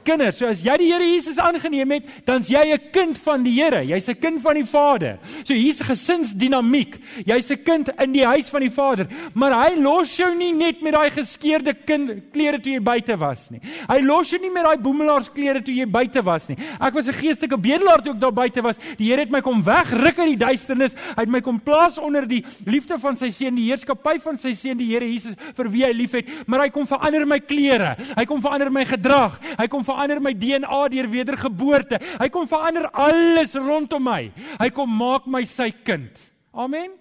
[0.09, 0.39] Kinders.
[0.41, 3.83] So as jy die Here Jesus aangeneem het, dan's jy 'n kind van die Here.
[3.85, 5.19] Jy's 'n kind van die Vader.
[5.45, 6.97] So hier's 'n gesinsdinamiek.
[7.27, 9.07] Jy's 'n kind in die huis van die Vader.
[9.35, 13.51] Maar hy los jou nie net met daai geskeurde kind klere toe jy buite was
[13.51, 13.61] nie.
[13.89, 16.57] Hy los jou nie met daai boemelaars toe jy buite was nie.
[16.81, 18.79] Ek was 'n geestelike bedelaar toe ek daar buite was.
[18.97, 20.95] Die Here het my kom wegruk uit die duisternis.
[21.17, 24.53] Hy het my kom plaas onder die liefde van sy seun, die heerskappy van sy
[24.53, 26.29] seun, die Here Jesus vir wie hy liefhet.
[26.47, 27.97] Maar hy kom verander my klere.
[28.17, 29.39] Hy kom verander my gedrag.
[29.59, 31.99] Hy kom verander my DNA deur wedergeboorte.
[32.21, 34.33] Hy kom verander alles rondom my.
[34.61, 36.19] Hy kom maak my sy kind.
[36.53, 36.95] Amen.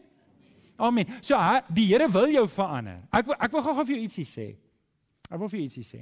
[0.78, 1.06] Amen.
[1.22, 1.38] So
[1.74, 3.02] die Here wil jou verander.
[3.12, 4.48] Ek ek wil gou-gou vir jou ietsie sê.
[5.30, 6.02] Ek wil vir jou ietsie sê.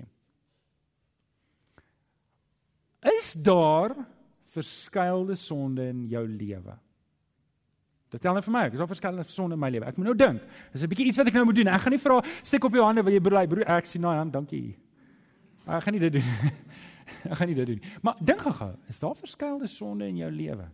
[3.05, 3.93] Is daar
[4.55, 6.75] verskeilde sonde in jou lewe?
[8.15, 9.87] Vertel net vir my, is daar verskeilde sonde in my lewe?
[9.89, 10.41] Ek moet nou dink.
[10.71, 11.67] Dis 'n bietjie iets wat ek nou moet doen.
[11.67, 14.17] Ek gaan nie vra steek op jou hande wil jy broer, broer ek sien daai
[14.17, 14.77] hand, dankie.
[15.67, 16.21] Ek gaan nie dit doen.
[17.29, 17.81] ek gaan nie dit doen.
[18.01, 20.69] Maar dink gou, is daar verskeilde sonde in jou lewe?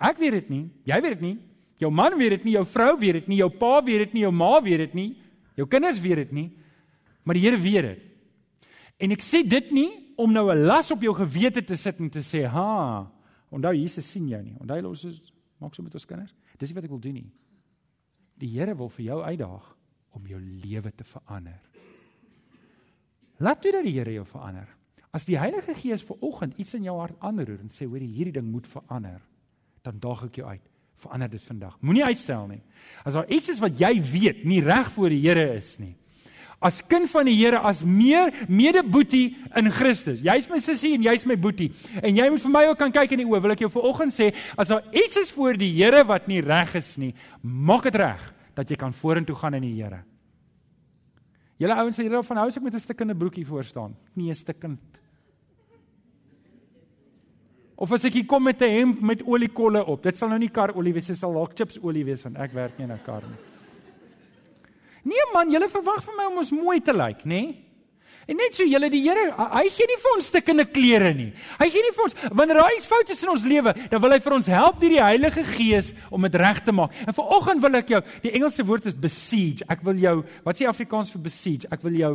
[0.00, 0.64] Ek weet dit nie.
[0.88, 1.38] Jy weet dit nie.
[1.80, 4.24] Jou man weet dit nie, jou vrou weet dit nie, jou pa weet dit nie,
[4.26, 5.08] jou ma weet dit nie,
[5.56, 6.48] jou kinders weet dit nie.
[7.24, 8.02] Maar die Here weet dit.
[9.00, 9.88] En ek sê dit nie
[10.20, 13.10] om nou 'n las op jou gewete te sit en te sê, "Ha,
[13.50, 14.56] onthou Jesus sien jou nie.
[14.60, 17.30] Onthou ons is maak so met ons kinders." Dis nie wat ek wil doen nie.
[18.36, 19.76] Die Here wil vir jou uitdaag
[20.10, 21.60] om jou lewe te verander.
[23.40, 24.68] Laat toe dat die Here jou verander.
[25.16, 28.36] As die Heilige Gees ver oggend iets in jou hart aanroer en sê hoor hierdie
[28.36, 29.22] ding moet verander,
[29.82, 30.66] dan daag ek jou uit.
[31.00, 31.78] Verander dit vandag.
[31.80, 32.60] Moenie uitstel nie.
[33.08, 35.94] As daar iets is wat jy weet nie reg voor die Here is nie.
[36.60, 40.20] As kind van die Here, as meer medeboetie in Christus.
[40.20, 41.70] Jy's my sussie en jy's my boetie.
[42.04, 43.40] En jy moet vir my ook kan kyk in die oë.
[43.40, 44.28] Wil ek jou vanoggend sê,
[44.60, 48.28] as daar iets is voor die Here wat nie reg is nie, maak dit reg
[48.54, 50.04] dat jy kan vorentoe gaan in die Here.
[51.60, 53.96] Julle ouens sê julle van hou as ek met 'n stikkende broekie voor staan.
[54.16, 54.80] Nie 'n stikkend.
[57.76, 60.02] Of as ek hier kom met 'n hemp met oliekolle op.
[60.02, 62.78] Dit sal nou nie karolie wees, dit sal dalk chips olie wees want ek werk
[62.78, 63.38] nie in 'n kar nie.
[65.04, 67.24] Nee man, julle verwag van my om ons mooi te lyk, nê?
[67.24, 67.69] Nee?
[68.30, 71.30] En net so julle die Here, hy gee nie vir ons stikkende klere nie.
[71.58, 74.14] Hy gee nie vir ons wanneer daar iets fout is in ons lewe, dan wil
[74.14, 76.94] hy vir ons help deur die Heilige Gees om dit reg te maak.
[77.06, 79.66] En vanoggend wil ek jou, die Engelse woord is besiege.
[79.70, 81.70] Ek wil jou, wat sê Afrikaans vir besiege?
[81.74, 82.14] Ek wil jou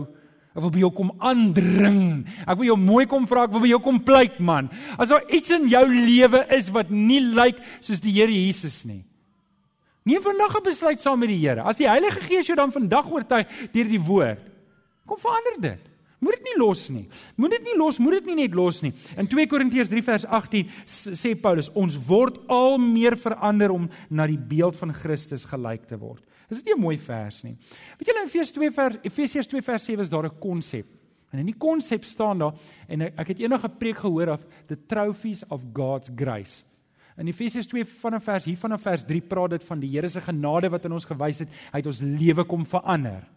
[0.55, 2.21] Ek wil by jou kom aandring.
[2.47, 4.69] Ek wil jou mooi kom vra, ek wil by jou kom pleit, man.
[4.95, 9.01] As daar iets in jou lewe is wat nie lyk soos die Here Jesus nie.
[10.07, 11.59] Neem vandag 'n besluit saam met die Here.
[11.59, 14.39] As die Heilige Gees jou dan vandag oortuig deur die woord,
[15.05, 15.94] kom verander dit.
[16.25, 17.03] Moet dit nie los nie.
[17.37, 18.91] Moet dit nie los, moet dit nie net los nie.
[19.19, 24.25] In 2 Korintiërs 3 vers 18 sê Paulus, ons word al meer verander om na
[24.31, 26.23] die beeld van Christus gelyk te word.
[26.49, 27.55] Is dit nie 'n mooi vers nie?
[27.99, 30.87] Weet julle in Efesiërs 2 vers Efesiërs 2 vers 7 is daar 'n konsep.
[31.31, 32.53] En in die konsep staan daar
[32.87, 36.63] en ek het eendag 'n preek gehoor af the trophies of God's grace.
[37.17, 40.21] In Efesiërs 2 vanaf vers hier vanaf vers 3 praat dit van die Here se
[40.21, 43.27] genade wat aan ons gewys het, hy het ons lewe kom verander.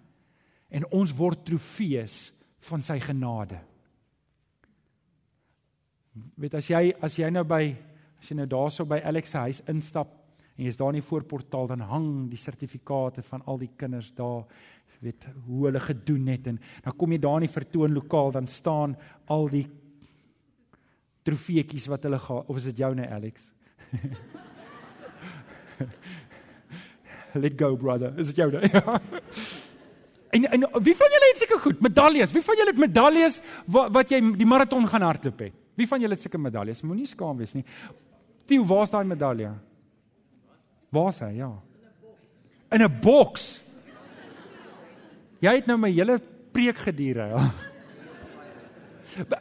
[0.71, 2.33] En ons word trofees
[2.69, 3.59] van sy genade.
[6.39, 7.65] Weet as jy as jy nou by
[8.19, 10.11] as jy nou daarso by Alex se huis instap
[10.57, 14.43] en jy's daar in die voorportaal dan hang die sertifikate van al die kinders daar
[14.99, 18.97] weet hoe hulle gedoen het en dan kom jy daar in die vertoonlokaal dan staan
[19.31, 19.67] al die
[21.29, 23.53] trofeetjies wat hulle gehad of is dit joune Alex?
[27.35, 28.19] Let go brother.
[28.19, 28.61] Is dit joune?
[30.31, 32.33] En en wie van julle het seker goed medaljes?
[32.33, 35.55] Wie van julle het medaljes wat, wat jy die maraton gaan hardloop het?
[35.79, 36.83] Wie van julle het seker medaljes?
[36.83, 37.65] Moenie skaam wees nie.
[38.49, 39.53] Tieu, waar's daai medalje?
[40.93, 41.33] Waar's hy?
[41.39, 41.53] Ja.
[42.73, 43.63] In 'n boks.
[45.41, 46.21] Jy het nou my hele
[46.53, 47.29] preek gediere.
[47.29, 47.51] Ja.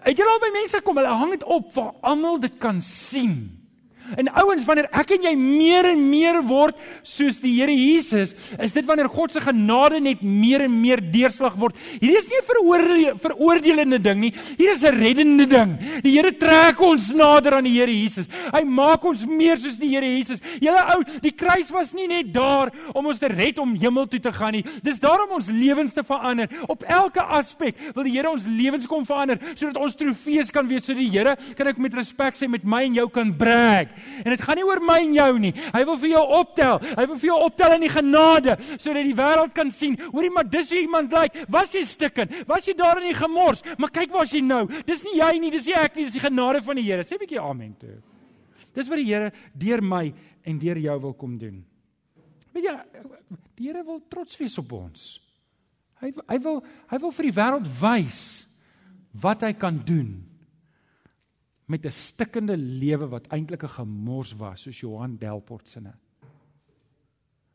[0.03, 3.66] Het jy al by mense kom, hulle hang dit op waar almal dit kan sien.
[4.15, 8.75] En ouens, wanneer ek en jy meer en meer word soos die Here Jesus, is
[8.75, 11.75] dit wanneer God se genade net meer en meer deurslag word.
[11.99, 14.33] Hier is nie 'n veroordelende ding nie.
[14.57, 15.77] Hier is 'n reddende ding.
[16.03, 18.27] Die Here trek ons nader aan die Here Jesus.
[18.53, 20.39] Hy maak ons meer soos die Here Jesus.
[20.59, 24.19] Julle ou, die kruis was nie net daar om ons te red om hemel toe
[24.19, 24.63] te gaan nie.
[24.83, 26.47] Dis daar om ons lewens te verander.
[26.67, 30.85] Op elke aspek wil die Here ons lewens kom verander sodat ons trofees kan wees
[30.85, 33.87] so die Here kan ek met respek sê met my en jou kan brag.
[34.23, 35.53] En dit gaan nie oor my en jou nie.
[35.73, 36.81] Hy wil vir jou optel.
[36.97, 39.97] Hy wil vir jou optel in die genade sodat die wêreld kan sien.
[40.11, 41.33] Hoorie maar dis hoe iemand lyk.
[41.33, 41.51] Like.
[41.53, 42.31] Was jy stikken?
[42.49, 43.63] Was jy daar in die gemors?
[43.77, 44.65] Maar kyk waar jy nou.
[44.87, 47.03] Dis nie jy nie, dis nie ek nie, dis die genade van die Here.
[47.03, 47.97] Sê 'n bietjie amen toe.
[48.73, 51.65] Dis wat die Here deur my en deur jou wil kom doen.
[52.53, 52.75] Weet jy,
[53.55, 55.19] die Here wil trots wees op ons.
[56.01, 58.45] Hy hy wil hy wil vir die wêreld wys
[59.13, 60.26] wat hy kan doen
[61.67, 65.93] met 'n stikkende lewe wat eintlik 'n gemors was soos Johan Delport sinne.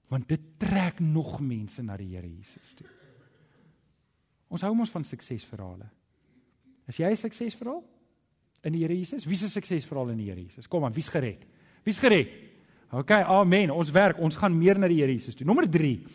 [0.08, 2.86] Want dit trek nog mense na die Here Jesus toe.
[4.48, 5.88] Ons hou mos van suksesverhale.
[6.86, 7.84] Is jy 'n suksesverhaal
[8.62, 9.24] in die Here Jesus?
[9.24, 10.68] Wie se suksesverhaal in die Here Jesus?
[10.68, 11.46] Kom aan, wie's gered?
[11.82, 12.28] Wie's gered?
[12.90, 13.70] OK, amen.
[13.70, 15.46] Ons werk, ons gaan meer na die Here Jesus toe.
[15.46, 16.06] Nommer 3.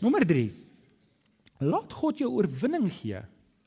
[0.00, 0.50] Nommer 3.
[1.58, 3.20] Laat God jou oorwinning gee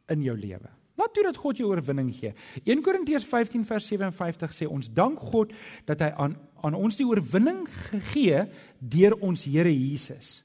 [0.08, 0.79] in jou lewe.
[1.00, 2.34] Laat toe dat God jou oorwinning gee.
[2.66, 5.54] 1 Korintiërs 15 vers 57 sê ons dank God
[5.88, 8.44] dat hy aan aan ons die oorwinning gegee
[8.80, 10.42] deur ons Here Jesus.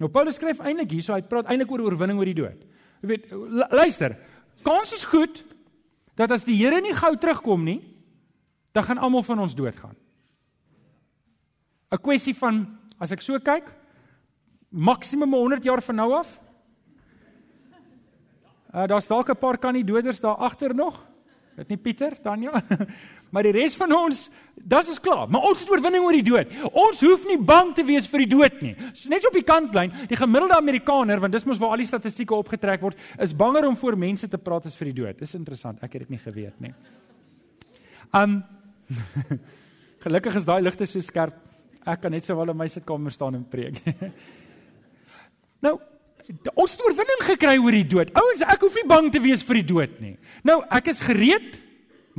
[0.00, 2.62] Nou Paulus skryf eintlik hierso, hy praat eintlik oor oorwinning oor die dood.
[3.02, 3.26] Jy weet,
[3.72, 4.16] luister,
[4.64, 5.42] kans is goed
[6.16, 7.80] dat as die Here nie gou terugkom nie,
[8.76, 9.96] dan gaan almal van ons doodgaan.
[11.90, 12.66] 'n Kwessie van
[13.00, 13.66] as ek so kyk,
[14.70, 16.38] maksimum 100 jaar van nou af.
[18.70, 21.06] Uh daar's dalk 'n paar kandidoders daar agter nog.
[21.56, 22.62] Dit nie Pieter, Tanya.
[23.32, 25.28] maar die res van ons, dit is klaar.
[25.28, 26.54] Maar ons het oorwinning oor die dood.
[26.72, 28.74] Ons hoef nie bang te wees vir die dood nie.
[28.92, 32.34] So net op die kantlyn, die gemiddelde Amerikaner, want dis mos waar al die statistieke
[32.34, 35.18] opgetrek word, is banger om voor mense te praat as vir die dood.
[35.18, 35.82] Dis interessant.
[35.82, 36.74] Ek het dit nie geweet nie.
[38.14, 38.42] Um
[40.00, 41.36] Gelukkig is daai ligte so skerp.
[41.84, 43.82] Ek kan net sowel in my sitkamer staan en preek.
[45.66, 45.74] nou,
[46.54, 48.12] ons het oorwinning gekry oor die dood.
[48.18, 50.16] Ouens, ek hoef nie bang te wees vir die dood nie.
[50.46, 51.58] Nou, ek is gereed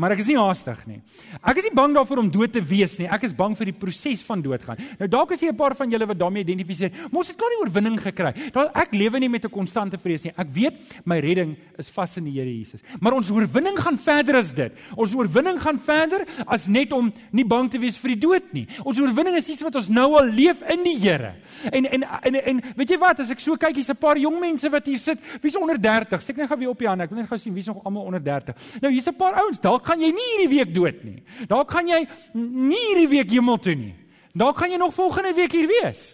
[0.02, 0.98] Maar ek is nie haastig nie.
[1.46, 3.06] Ek is nie bang daarvoor om dood te wees nie.
[3.06, 4.80] Ek is bang vir die proses van doodgaan.
[4.98, 6.92] Nou dalk is jy 'n paar van julle wat daarmee identifiseer.
[7.12, 8.34] Mos het klaar nie oorwinning gekry.
[8.52, 10.34] Daar ek lewe nie met 'n konstante vrees nie.
[10.36, 10.74] Ek weet
[11.06, 12.82] my redding is vas in die Here Jesus.
[13.00, 14.72] Maar ons oorwinning gaan verder as dit.
[14.96, 18.68] Ons oorwinning gaan verder as net om nie bang te wees vir die dood nie.
[18.84, 21.36] Ons oorwinning is iets wat ons nou al leef in die Here.
[21.72, 24.40] En en en en weet jy wat, as ek so kyk, hier's 'n paar jong
[24.40, 25.20] mense wat hier sit.
[25.42, 26.22] Wie's onder 30?
[26.22, 27.02] Steek net gou weer op die hand.
[27.02, 28.56] Ek wil net gou sien wie's nog almal onder 30.
[28.82, 29.60] Nou hier's 'n paar ouens.
[29.60, 31.20] Dalk gaan jy nie hierdie week dood nie.
[31.52, 32.06] Dalk gaan jy
[32.38, 33.94] nie hierdie week hemel toe nie.
[34.38, 36.14] Dalk gaan jy nog volgende week hier wees.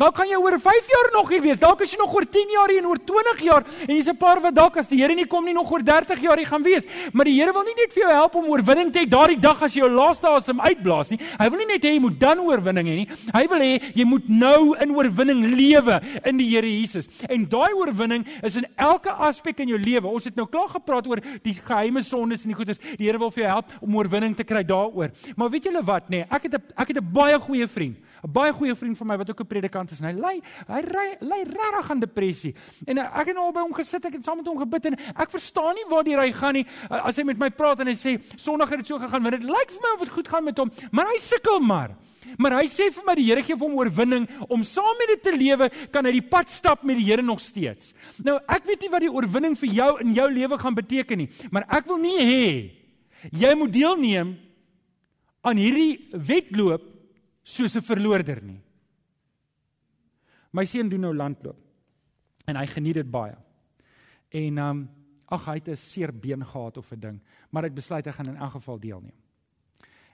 [0.00, 1.58] Dalk kan jy oor 5 jaar nog hier wees.
[1.60, 4.16] Dalk is jy nog oor 10 jaar hier en oor 20 jaar en jy's 'n
[4.16, 6.62] paar wat dalk as die Here nie kom nie nog oor 30 jaar hier gaan
[6.62, 6.86] wees.
[7.12, 9.62] Maar die Here wil nie net vir jou help om oorwinning te hê daardie dag
[9.62, 11.18] as jy jou laaste asem uitblaas nie.
[11.38, 13.08] Hy wil nie net hê jy moet dan oorwinning hê nie.
[13.34, 17.06] Hy wil hê jy moet nou in oorwinning lewe in die Here Jesus.
[17.28, 20.06] En daai oorwinning is in elke aspek in jou lewe.
[20.06, 22.78] Ons het nou klaar gepraat oor die geheime sondes en die goeders.
[22.96, 25.10] Die Here wil vir jou help om oorwinning te kry daaroor.
[25.36, 26.20] Maar weet julle wat nê?
[26.20, 27.96] Nee, ek het 'n ek het 'n baie goeie vriend.
[28.24, 30.34] 'n Baie goeie vriend van my wat ook 'n predikant is en hy ly
[30.68, 30.80] hy
[31.20, 32.54] ly regtig aan depressie.
[32.86, 34.98] En ek het nou al by hom gesit, ek het saam met hom gebid en
[35.14, 36.66] ek verstaan nie waar die hy gaan nie.
[36.90, 39.48] As hy met my praat en hy sê Sondag het dit so gegaan, want dit
[39.48, 41.96] lyk vir my of dit goed gaan met hom, maar hy sukkel maar.
[42.38, 45.22] Maar hy sê vir my die Here gee vir hom oorwinning om saam met dit
[45.24, 47.94] te lewe, kan hy die pad stap met die Here nog steeds.
[48.24, 51.30] Nou, ek weet nie wat die oorwinning vir jou in jou lewe gaan beteken nie,
[51.50, 52.46] maar ek wil nie hê
[53.36, 54.32] jy moet deelneem
[55.44, 56.84] aan hierdie wedloop
[57.44, 58.60] soos 'n verloorder nie.
[60.50, 61.58] My seun doen nou landloop.
[62.46, 63.36] En hy geniet dit baie.
[64.30, 64.88] En ehm um,
[65.30, 68.26] ag hy het 'n seer been gehad of 'n ding, maar hy besluit hy gaan
[68.26, 69.14] in elk geval deelneem.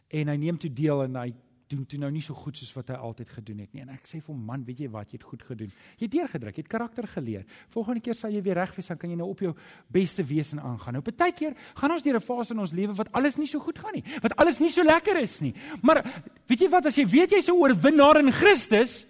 [0.08, 1.34] En hy neem toe deel en hy
[1.66, 3.82] doen toe nou nie so goed soos wat hy altyd gedoen het nie.
[3.82, 5.72] En ek sê vir hom, man, weet jy wat, jy het goed gedoen.
[5.98, 7.44] Jy het deurgedruk, jy het karakter geleer.
[7.74, 9.52] Volgende keer sal jy weer reg wees, dan kan jy nou op jou
[9.88, 10.98] beste wese aangaan.
[10.98, 13.78] Nou partykeer gaan ons deur 'n fase in ons lewe wat alles nie so goed
[13.78, 15.54] gaan nie, wat alles nie so lekker is nie.
[15.82, 16.04] Maar
[16.46, 19.06] weet jy wat, as jy weet jy's 'n oorwinnaar in Christus,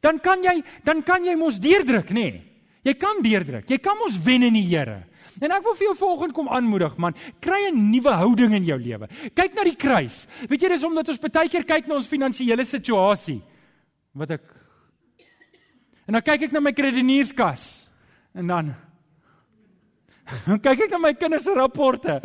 [0.00, 2.30] dan kan jy dan kan jy mos deurdruk, nê?
[2.30, 2.46] Nee.
[2.82, 3.68] Jy kan deurdruk.
[3.68, 5.04] Jy kan mos wen in die Here.
[5.40, 8.78] En ek wil vir jou volgende kom aanmoedig man, kry 'n nuwe houding in jou
[8.78, 9.08] lewe.
[9.34, 10.26] Kyk na die kruis.
[10.48, 13.40] Weet jy dis omdat ons baie keer kyk na ons finansiële situasie.
[14.12, 14.60] Wat ek
[16.10, 17.86] En dan kyk ek na my kredienierskas.
[18.34, 18.72] En dan
[20.46, 22.16] dan kyk ek na my kinders se rapporte.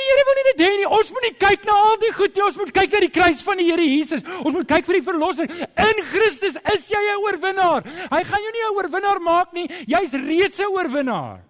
[0.00, 0.86] Here wil nie dit hê nie.
[0.86, 2.42] Ons moet nie kyk na al die goed nie.
[2.42, 4.22] Ons moet kyk na die kruis van die Here Jesus.
[4.42, 5.50] Ons moet kyk vir die verlossing.
[5.86, 7.84] In Christus is jy 'n oorwinnaar.
[8.10, 9.68] Hy gaan jou nie 'n oorwinnaar maak nie.
[9.86, 11.44] Jy's reeds 'n oorwinnaar.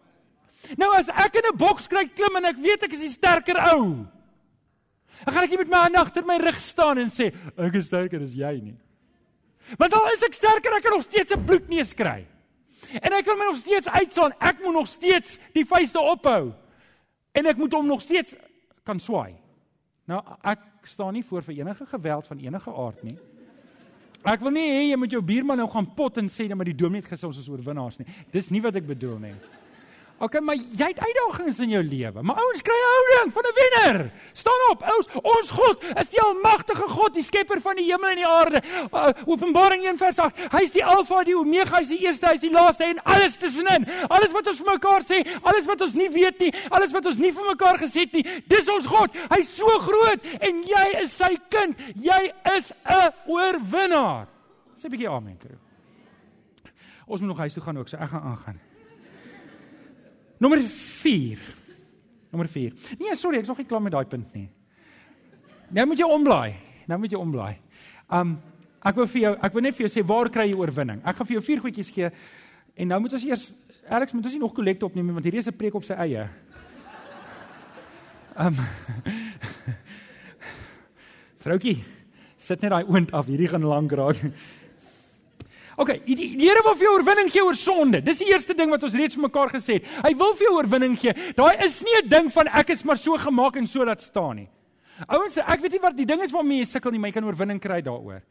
[0.76, 3.56] Nou as ek in 'n boks kry klim en ek weet ek is die sterker
[3.74, 4.06] ou.
[5.24, 7.86] Dan gaan ek nie met my hand agter my rug staan en sê ek is
[7.86, 8.76] sterker as jy nie.
[9.78, 12.26] Want al is ek sterker, ek kan nog steeds 'n bloedneus kry.
[13.02, 14.34] En ek kan my nog steeds uitslaan.
[14.40, 16.52] Ek moet nog steeds die vuiste ophou.
[17.34, 18.36] En ek moet hom nog steeds
[18.86, 19.34] kan swaai.
[20.10, 23.16] Nou ek staan nie voor vir enige geweld van enige aard nie.
[24.24, 26.70] Ek wil nie hê jy moet jou buurman nou gaan pot en sê dat met
[26.70, 28.06] die dominee het gesê ons is oorwinnaars nie.
[28.32, 29.34] Dis nie wat ek bedoel nie.
[30.22, 32.22] OK, maar jy het uitdagings in jou lewe.
[32.22, 34.10] Maar ouens kry houding van 'n wenner.
[34.32, 34.82] Staan op.
[34.96, 38.62] Ons ons God is die almagtige God, die skepper van die hemel en die aarde.
[38.92, 40.50] Uh, Openbaring 1:8.
[40.50, 43.02] Hy is die Alfa, die Omega, hy is die eerste, hy is die laaste en
[43.02, 43.86] alles tussenin.
[44.08, 47.16] Alles wat ons vir mekaar sê, alles wat ons nie weet nie, alles wat ons
[47.16, 49.10] nie vir mekaar gesê het nie, dis ons God.
[49.30, 51.76] Hy's so groot en jy is sy kind.
[51.94, 54.26] Jy is 'n oorwinnaar.
[54.76, 55.38] Sê 'n bietjie amen.
[57.06, 58.73] Ons moet nog huis toe gaan ook, so ek gaan aangaan.
[60.44, 61.38] Nommer 4.
[62.30, 62.72] Nommer 4.
[63.00, 64.48] Nee, sorry, ek's nog nie klaar met daai punt nie.
[65.72, 66.50] Nou moet jy omblaai.
[66.90, 67.54] Nou moet jy omblaai.
[68.12, 68.34] Um
[68.84, 71.00] ek wil vir jou ek wil net vir jou sê waar kry jy oorwinning?
[71.00, 72.10] Ek gaan vir jou vier goedjies gee.
[72.76, 73.46] En nou moet ons eers
[73.88, 76.28] Alex moet ons nie nog kollekte opneem want hierdie is 'n preek op sy eie.
[78.36, 78.54] Um
[81.44, 81.84] Vroukie,
[82.36, 83.26] sit net daai oond af.
[83.26, 84.20] Hierdie gaan lank raak.
[85.76, 88.00] OK, die, Here wil vir jou oorwinning gee oor sonde.
[88.04, 89.88] Dis die eerste ding wat ons reeds mekaar gesê het.
[90.04, 91.14] Hy wil vir jou oorwinning gee.
[91.34, 94.36] Daai is nie 'n ding van ek is maar so gemaak en so laat staan
[94.36, 94.48] nie.
[95.08, 97.24] Ouens, ek weet nie wat die ding is waarmee jy sukkel nie, maar jy kan
[97.24, 98.22] oorwinning kry daaroor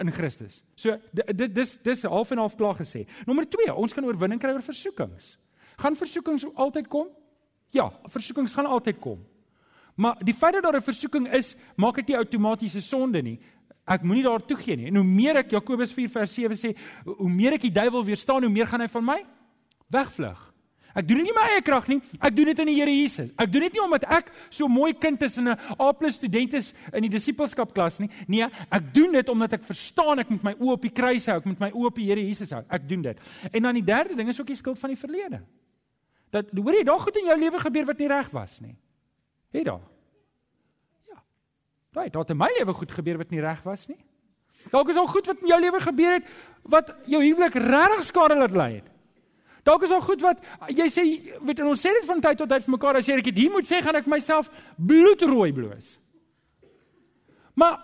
[0.00, 0.62] in Christus.
[0.76, 3.06] So dit dis dis half en half klaar gesê.
[3.26, 5.36] Nommer 2, ons kan oorwinning kry oor versoekings.
[5.78, 7.08] Gaan versoekings altyd kom?
[7.70, 9.24] Ja, versoekings gaan altyd kom.
[9.98, 13.38] Maar die feit dat daar 'n versoeking is, maak dit nie outomaties 'n sonde nie.
[13.88, 14.90] Ek moenie daar toe gee nie.
[14.90, 16.74] En hoe meer ek Jakobus 4 vers 7 sê,
[17.08, 19.18] hoe meer ek die duiwel weerstaan, hoe meer gaan hy van my
[19.92, 20.44] wegvlug.
[20.98, 21.98] Ek doen dit nie my eie krag nie.
[22.16, 23.30] Ek doen dit in die Here Jesus.
[23.38, 26.72] Ek doen dit nie omdat ek so mooi kind is en 'n A+ student is
[26.92, 28.10] in die disippelskap klas nie.
[28.26, 31.36] Nee, ek doen dit omdat ek verstaan ek moet my oë op die kruis hou,
[31.36, 32.64] ek moet my oë op die Here Jesus hou.
[32.68, 33.18] Ek doen dit.
[33.52, 35.42] En dan die derde ding is ook die skuld van die verlede.
[36.30, 38.76] Dat hoor jy, daar goed in jou lewe gebeur wat nie reg was nie.
[39.52, 39.97] Het daar?
[41.96, 43.98] Right, daar het in my lewe goed gebeur wat nie reg was nie.
[44.72, 46.30] Dalk is al goed wat in jou lewe gebeur het
[46.68, 48.88] wat jou huwelik regtig skade laat lei het.
[49.64, 50.40] Dalk is al goed wat
[50.72, 51.04] jy sê,
[51.44, 53.68] weet ons sê dit van tyd tot tyd vir mekaar as jy ek hier moet
[53.68, 55.96] sê gaan ek myself bloedrooi bloos.
[57.58, 57.78] Maar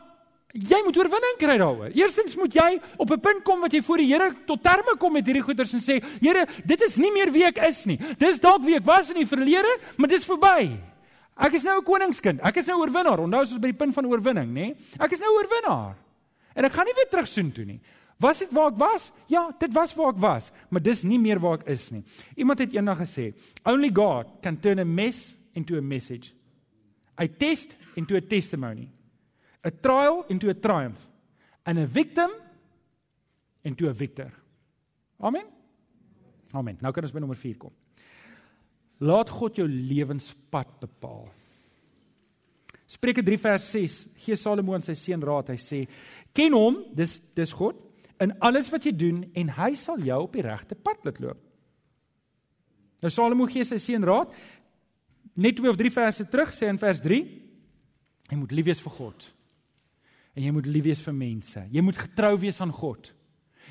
[0.54, 1.92] jy moet oorwinning kry daaroor.
[1.98, 5.12] Eerstens moet jy op 'n punt kom wat jy voor die Here tot terme kom
[5.12, 7.98] met hierdie goeders en sê, Here, dit is nie meer wie ek is nie.
[8.18, 10.78] Dis dalk wie ek was in die verlede, maar dis verby.
[11.36, 12.40] Ek is nou 'n koningskind.
[12.40, 13.18] Ek is nou oorwinnaar.
[13.18, 14.76] Onthou ons by die punt van oorwinning, nê?
[15.00, 15.96] Ek is nou oorwinnaar.
[16.54, 17.80] En ek gaan nie weer terug soen toe nie.
[18.20, 19.12] Was dit waar ek was?
[19.26, 22.04] Ja, dit was waar ek was, maar dis nie meer waar ek is nie.
[22.36, 26.32] Iemand het eendag gesê, "Only God can turn a mess into a message.
[27.20, 28.88] A test into a testimony.
[29.64, 30.98] A trial into a triumph.
[31.64, 32.30] And a victim
[33.62, 34.32] into a victor."
[35.20, 35.44] Amen.
[36.52, 36.78] Amen.
[36.80, 37.72] Nou kan ons by nommer 4 kom.
[39.04, 41.28] Laat God jou lewenspad bepaal.
[42.88, 45.50] Spreuke 3 vers 6 gee Salomo aan sy seun raad.
[45.52, 45.80] Hy sê:
[46.32, 47.76] "Ken hom, dis dis God,
[48.20, 51.40] in alles wat jy doen en hy sal jou op die regte pad laat loop."
[53.02, 54.32] Nou Salomo gee sy seun raad
[55.36, 57.24] net twee of drie verse terug sê in vers 3:
[58.30, 59.26] Jy moet lief wees vir God.
[60.34, 61.60] En jy moet lief wees vir mense.
[61.70, 63.12] Jy moet getrou wees aan God.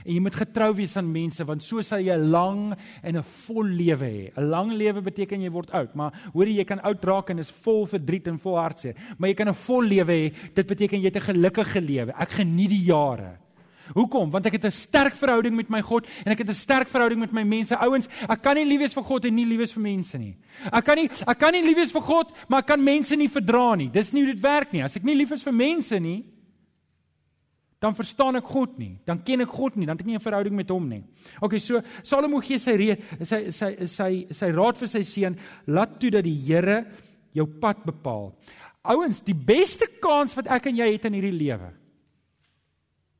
[0.05, 3.23] En jy moet getrou wees aan mense want so sal jy 'n lang en 'n
[3.23, 4.31] vol lewe hê.
[4.37, 7.51] 'n Lang lewe beteken jy word oud, maar hoor jy kan oud raak en is
[7.51, 10.33] vol verdriet en vol hartseer, maar jy kan 'n vol lewe hê.
[10.53, 12.13] Dit beteken jy het 'n gelukkige lewe.
[12.19, 13.43] Ek geniet die jare.
[13.91, 14.31] Hoekom?
[14.31, 17.19] Want ek het 'n sterk verhouding met my God en ek het 'n sterk verhouding
[17.19, 17.75] met my mense.
[17.75, 20.35] Ouens, ek kan nie lief wees vir God en nie lief wees vir mense nie.
[20.71, 23.29] Ek kan nie ek kan nie lief wees vir God, maar ek kan mense nie
[23.29, 23.89] verdra nie.
[23.89, 24.83] Dis nie hoe dit werk nie.
[24.83, 26.23] As ek nie lief is vir mense nie,
[27.83, 30.23] dan verstaan ek God nie, dan ken ek God nie, dan het ek nie 'n
[30.23, 31.03] verhouding met hom nie.
[31.41, 35.35] Okay, so Salomo gee sy re, sy sy sy sy raad vir sy seun,
[35.67, 36.85] laat toe dat die Here
[37.33, 38.33] jou pad bepaal.
[38.83, 41.73] Ouens, die beste kans wat ek en jy het in hierdie lewe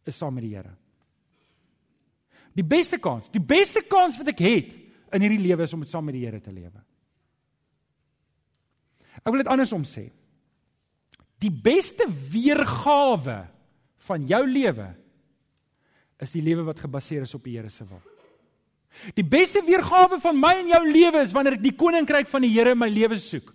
[0.06, 0.76] is saam met die Here.
[2.56, 4.76] Die beste kans, die beste kans wat ek het
[5.14, 6.84] in hierdie lewe is om met saam met die Here te lewe.
[9.26, 10.10] Ek wil dit andersom sê.
[11.40, 13.53] Die beste weergawe
[14.08, 14.90] van jou lewe
[16.24, 18.02] is die lewe wat gebaseer is op die Here se wil.
[19.18, 22.54] Die beste weergawe van my en jou lewe is wanneer ek die koninkryk van die
[22.54, 23.50] Here in my lewe soek.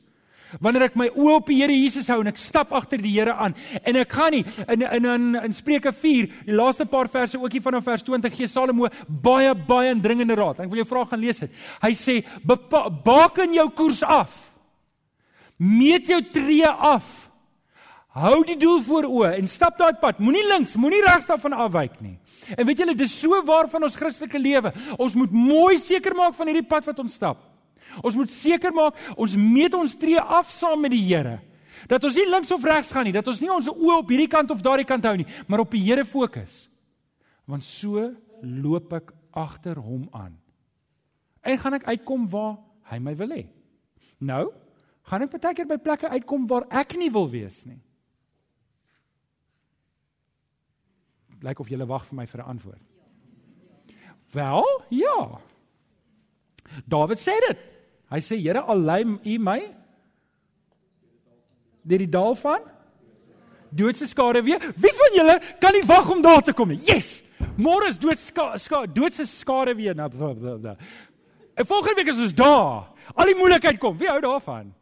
[0.64, 3.34] Wanneer ek my oë op die Here Jesus hou en ek stap agter die Here
[3.36, 7.38] aan en ek gaan nie in in in, in Spreuke 4, die laaste paar verse
[7.38, 10.64] ookie vanaf vers 20 gee Salomo baie baie indringende raad.
[10.64, 11.53] Ek wil jou vra gaan lees dit.
[11.84, 12.18] Hy sê:
[13.05, 14.32] "Baken jou koers af.
[15.59, 17.27] Meet jou tree af."
[18.18, 20.18] Hou die doel voor oë en stap daai pad.
[20.22, 22.16] Moenie links, moenie regs daarvan afwyk nie.
[22.56, 24.72] En weet julle, dis so waar van ons Christelike lewe.
[24.98, 27.44] Ons moet mooi seker maak van hierdie pad wat ons stap.
[28.02, 31.38] Ons moet seker maak ons meet ons tree af saam met die Here.
[31.88, 34.30] Dat ons nie links of regs gaan nie, dat ons nie ons oë op hierdie
[34.30, 36.66] kant of daardie kant hou nie, maar op die Here fokus.
[37.48, 38.10] Want so
[38.42, 40.34] loop ek agter hom aan.
[41.46, 42.56] En gaan ek uitkom waar
[42.90, 43.44] hy my wil hê.
[44.18, 44.48] Nou,
[45.06, 47.78] gaan ek baie keer by plekke uitkom waar ek nie wil wees nie.
[51.43, 52.82] Lyk of jy wag vir my vir 'n antwoord.
[54.32, 55.41] Wel, ja.
[56.86, 57.59] Dawid sê dit.
[58.11, 59.74] Hy sê Here, al lei U my
[61.89, 62.61] deur die dal van
[63.70, 64.61] doodse skare weer.
[64.76, 66.80] Wie van julle kan nie wag om daar te kom nie?
[66.84, 67.22] Yes.
[67.57, 69.95] Môre is doodska ska, doodse skare weer.
[69.95, 70.09] Nou,
[71.55, 72.89] en volgende week is ons daar.
[73.14, 73.97] Al die moeilikheid kom.
[73.99, 74.72] Wie hou daarvan?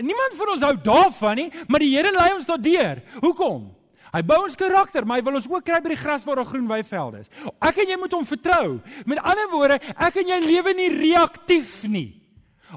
[0.00, 3.02] Niemand van ons hou daarvan nie, maar die Here lei ons daardeur.
[3.20, 3.68] Hoekom?
[4.14, 6.46] Hy bou ons karakter, maar hy wil ons ook kry by die gras waar daar
[6.46, 7.30] groen weivelde is.
[7.58, 8.76] Ek en jy moet hom vertrou.
[9.10, 12.10] Met ander woorde, ek en jy lewe nie reaktief nie.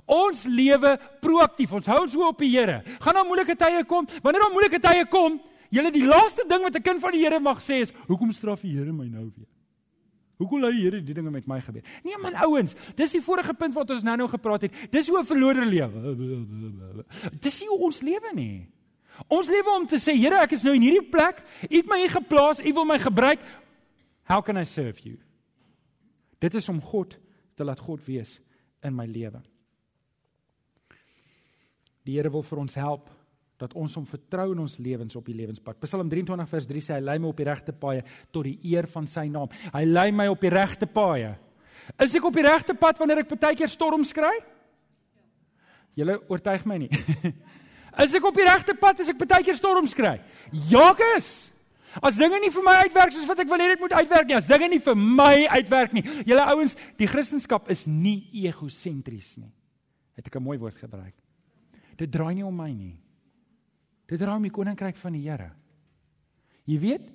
[0.06, 1.76] Ons lewe proaktief.
[1.78, 2.82] Ons hou ons oop op die Here.
[3.04, 4.10] Gaan daar moeilike tye kom?
[4.24, 5.38] Wanneer daar moeilike tye kom,
[5.74, 8.62] julle die laaste ding wat 'n kind van die Here mag sê is, "Hoekom straf
[8.62, 9.48] die Here my nou weer?"
[10.38, 11.82] Hoekom laat die Here die dinge met my gebeur?
[12.04, 14.92] Nee man ouens, dis die vorige punt wat ons nou-nou gepraat het.
[14.92, 16.26] Dis hoe 'n verlore lewe.
[17.42, 18.68] Dis nie hoe ons lewe nie.
[19.26, 21.42] Ons lewe om te sê, Here, ek is nou in hierdie plek.
[21.66, 22.62] U het my hier geplaas.
[22.62, 23.44] U wil my gebruik.
[24.30, 25.18] How can I serve you?
[26.44, 27.18] Dit is om God
[27.58, 28.38] te laat God wees
[28.86, 29.42] in my lewe.
[32.06, 33.10] Die Here wil vir ons help
[33.58, 35.80] dat ons hom vertrou in ons lewens op die lewenspad.
[35.82, 38.86] Psalm 23 vers 3 sê hy lei my op die regte paaie tot die eer
[38.92, 39.50] van sy naam.
[39.74, 41.34] Hy lei my op die regte paaie.
[42.04, 44.36] Is ek op die regte pad wanneer ek baie keer storms kry?
[45.98, 46.92] Julle oortuig my nie.
[47.98, 50.20] Is ek op die regte pad as ek baie keer storms kry?
[50.70, 51.52] Ja, ek is.
[52.04, 54.38] As dinge nie vir my uitwerk soos wat ek wil hê dit moet uitwerk nie,
[54.38, 56.04] as dinge nie vir my uitwerk nie.
[56.28, 59.52] Julle ouens, die Christendom is nie egosentries nie.
[60.18, 61.16] Het ek 'n mooi woord gebruik.
[61.98, 62.98] Dit draai nie om my nie.
[64.08, 65.52] Dit draai om die koninkryk van die Here.
[66.66, 67.10] Jy weet,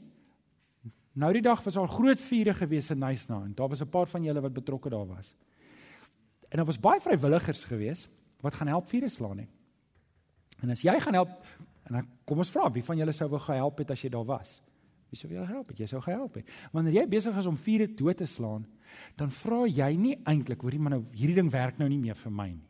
[1.15, 4.07] nou die dag was al groot vure gewees in Nysna en daar was 'n paar
[4.07, 5.35] van julle wat betrokke daar was.
[6.51, 8.09] En daar was baie vrywilligers gewees
[8.41, 9.49] wat gaan help vure slaan nie.
[10.63, 11.31] En as jy gaan help
[11.91, 14.27] en dan kom ons vra wie van julle sou wou gehelp het as jy daar
[14.27, 14.61] was?
[15.13, 15.73] Wie sou wil help?
[15.77, 16.53] Jy sou gehelp het.
[16.73, 18.63] Wanneer jy besig is om vure dood te slaan,
[19.21, 22.33] dan vra jy nie eintlik, hoorie maar nou hierdie ding werk nou nie meer vir
[22.33, 22.69] my nie.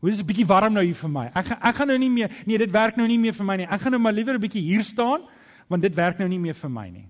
[0.00, 1.26] Hoe is dit 'n bietjie warm nou hier vir my?
[1.34, 3.66] Ek ek gaan nou nie meer nee, dit werk nou nie meer vir my nie.
[3.66, 5.20] Ek gaan nou maar liewer 'n bietjie hier staan
[5.68, 7.08] want dit werk nou nie meer vir my nie.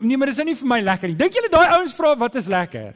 [0.00, 1.16] Nee, maar dit is nou nie vir my lekker nie.
[1.16, 2.94] Dink julle daai ouens vra wat is lekker?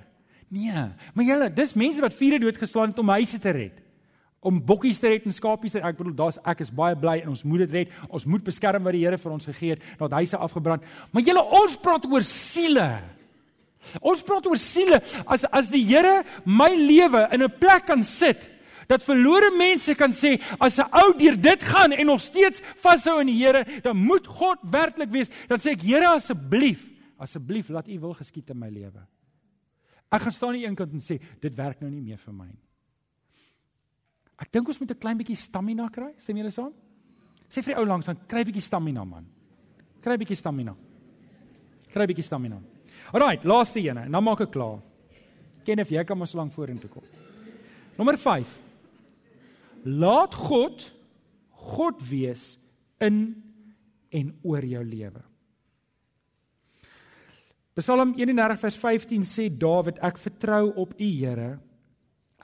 [0.49, 3.86] Nee, maar julle, dis mense wat vure doodgeslaan het om huise te red
[4.47, 5.88] om bokkies te red en skapies te red.
[5.90, 7.92] Ek bedoel daar's ek is baie bly en ons moet dit red.
[8.09, 10.84] Ons moet beskerm wat die Here vir ons gegee het, dat huise afgebrand.
[11.12, 12.88] Maar julle ons praat oor siele.
[14.01, 15.01] Ons praat oor siele.
[15.26, 18.51] As as die Here my lewe in 'n plek kan sit
[18.86, 23.20] dat verlore mense kan sê as 'n ou deur dit gaan en nog steeds vashou
[23.20, 25.28] in die Here, dan moet God werklik wees.
[25.49, 26.88] Dan sê ek Here asseblief,
[27.18, 29.07] asseblief laat U wil geskied in my lewe.
[30.11, 32.32] Ek gaan staan aan die een kant en sê dit werk nou nie meer vir
[32.32, 32.65] my nie.
[34.39, 36.14] Ek dink ons moet 'n klein bietjie stamina kry.
[36.18, 36.72] Stem julle saam?
[37.49, 39.26] Sê vir die ou langs dan kry bietjie stamina man.
[40.03, 40.76] Kry bietjie stamina.
[41.93, 42.61] Kry bietjie stamina.
[43.12, 44.80] Alrite, laaste een en dan maak ek klaar.
[45.64, 47.03] Ken of jy kan maar so lank vorentoe kom.
[47.99, 48.47] Nommer 5.
[49.84, 50.93] Laat God
[51.66, 52.59] God wees
[53.01, 53.43] in
[54.11, 55.22] en oor jou lewe.
[57.76, 61.59] Psalm 31 vers 15 sê Dawid, ek vertrou op U Here.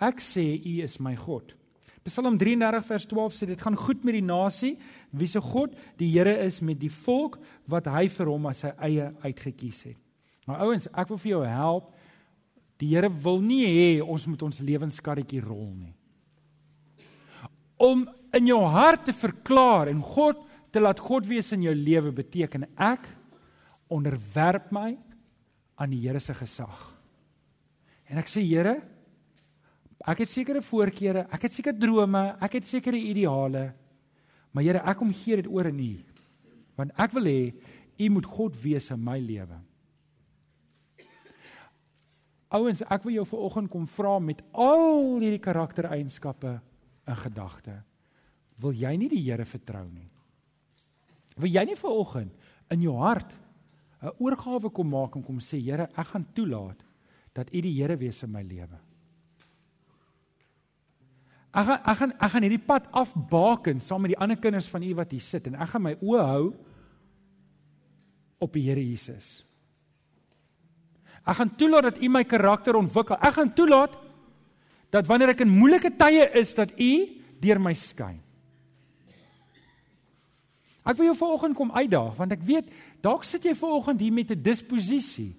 [0.03, 1.55] Ek sê U is my God.
[2.03, 4.73] Psalm 33 vers 12 sê dit gaan goed met die nasie
[5.15, 7.39] wie se God die Here is met die volk
[7.71, 9.99] wat hy vir hom as sy eie uitgekies het.
[10.51, 11.93] Maar ouens, ek wil vir jou help.
[12.83, 15.95] Die Here wil nie hê ons moet ons lewenskarretjie rol nie.
[17.79, 20.43] Om in jou hart te verklaar en God
[20.75, 23.07] te laat God wees in jou lewe beteken ek
[23.93, 24.97] onderwerp my
[25.79, 26.89] aan die Here se gesag.
[28.11, 28.81] En ek sê Here,
[30.03, 33.71] Ek het sekere voorkeure, ek het sekere drome, ek het sekere ideale.
[34.53, 35.93] Maar Here, ek kom gee dit oor aan U.
[36.77, 37.43] Want ek wil hê
[38.03, 39.61] U moet God wees in my lewe.
[42.53, 46.59] Ouens, ek wil jou vanoggend kom vra met al hierdie karaktereienskappe
[47.09, 47.79] in gedagte.
[48.61, 50.09] Wil jy nie die Here vertrou nie?
[51.41, 52.35] Wil jy nie vanoggend
[52.75, 53.33] in jou hart
[54.03, 56.83] 'n oorgawe kom maak en kom sê Here, ek gaan toelaat
[57.33, 58.92] dat U die Here wees in my lewe.
[61.53, 64.85] Ek gaan ek gaan ek gaan hierdie pad afbaken saam met die ander kinders van
[64.87, 66.47] U wat hier sit en ek gaan my oë hou
[68.43, 69.43] op die Here Jesus.
[71.23, 73.21] Ek gaan toelaat dat U my karakter ontwikkel.
[73.21, 73.95] Ek gaan toelaat
[74.93, 76.93] dat wanneer ek in moeilike tye is dat U
[77.43, 78.19] deur my skyn.
[80.83, 82.73] Ek wil jou vanoggend kom uitdaag want ek weet
[83.05, 85.37] dalk sit jy vanoggend hier met 'n disposisie.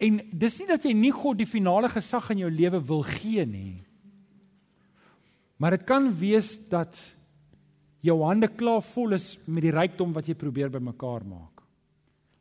[0.00, 3.44] En dis nie dat jy nie God die finale gesag in jou lewe wil gee
[3.46, 3.84] nie.
[5.62, 6.98] Maar dit kan wees dat
[8.04, 11.62] jou hande klaar vol is met die rykdom wat jy probeer bymekaar maak.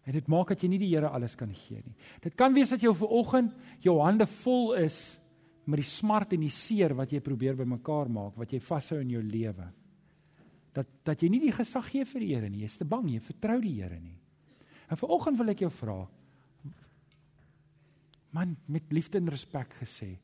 [0.03, 1.95] En dit maak dat jy nie die Here alles kan gee nie.
[2.21, 3.53] Dit kan wees dat jy vanoggend
[3.85, 5.17] jou hande vol is
[5.65, 9.13] met die smart en die seer wat jy probeer bymekaar maak, wat jy vashou in
[9.15, 9.69] jou lewe
[10.73, 12.63] dat dat jy nie die gesag gee vir die Here nie.
[12.65, 14.17] Jy's te bang, jy vertrou die Here nie.
[14.89, 15.97] En vanoggend wil ek jou vra.
[18.33, 20.15] Man, met liefde en respek gesê,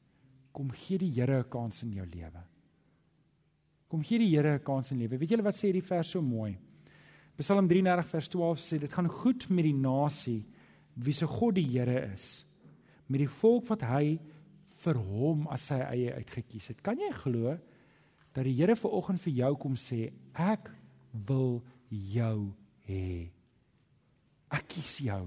[0.52, 2.44] kom gee die Here 'n kans in jou lewe.
[3.90, 5.18] Kom gee die Here 'n kans in lewe.
[5.18, 6.58] Weet julle wat sê hierdie vers so mooi?
[7.38, 10.46] Psalm 33 vers 12 sê dit gaan goed met die nasie
[10.96, 12.46] wie se God die Here is.
[13.08, 14.20] Met die volk wat hy
[14.76, 16.82] vir hom as sy eie uitgekies het.
[16.82, 17.58] Kan jy glo?
[18.34, 20.70] dat die Here ver oggend vir jou kom sê ek
[21.28, 21.60] wil
[21.90, 22.54] jou
[22.88, 23.30] hê.
[24.54, 25.24] Ek kies jou.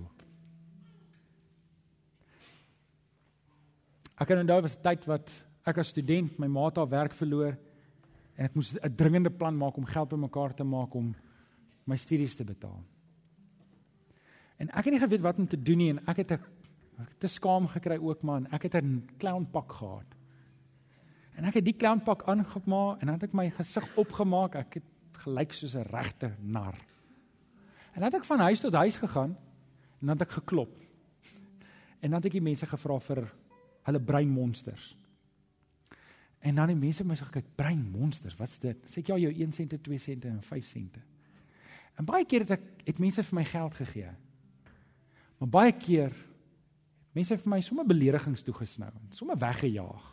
[4.16, 5.32] Ek kan onthou was tyd wat
[5.66, 7.58] ek as student my maat haar werk verloor
[8.37, 11.14] en ek moes 'n dringende plan maak om geld bymekaar te maak om
[11.85, 12.83] my studies te betaal.
[14.57, 16.41] En ek het nie geweet wat om te doen nie en ek het 'n
[17.03, 18.47] ek het te skaam gekry ook man.
[18.53, 20.07] Ek het 'n clown pak gehad.
[21.39, 24.55] En ek het die clownpak aangemaak en dan het ek my gesig opgemaak.
[24.55, 24.89] Ek het
[25.24, 26.76] gelyk soos 'n regte nar.
[27.95, 29.37] En dan het ek van huis tot huis gegaan
[30.01, 30.80] en dan het ek geklop.
[32.01, 33.33] En dan het ek die mense gevra vir
[33.83, 34.97] hulle breinmonsters.
[36.43, 38.78] En dan die mense my sê kyk breinmonsters, wat's dit?
[38.90, 41.03] Sê ek ja, jou 1 sente, 2 sente en 5 sente.
[42.01, 44.12] En baie keer het ek het mense vir my geld gegee.
[45.38, 46.14] Maar baie keer
[47.14, 50.09] mense vir my sommer beledigings toegesnou, sommer weggejaag.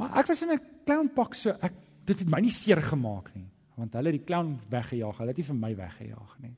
[0.00, 1.72] Maar ek was in 'n clownpak so ek
[2.06, 5.18] dit het my nie seer gemaak nie want hulle het die clown weggejaag.
[5.20, 6.54] Hulle het nie vir my weggejaag nie.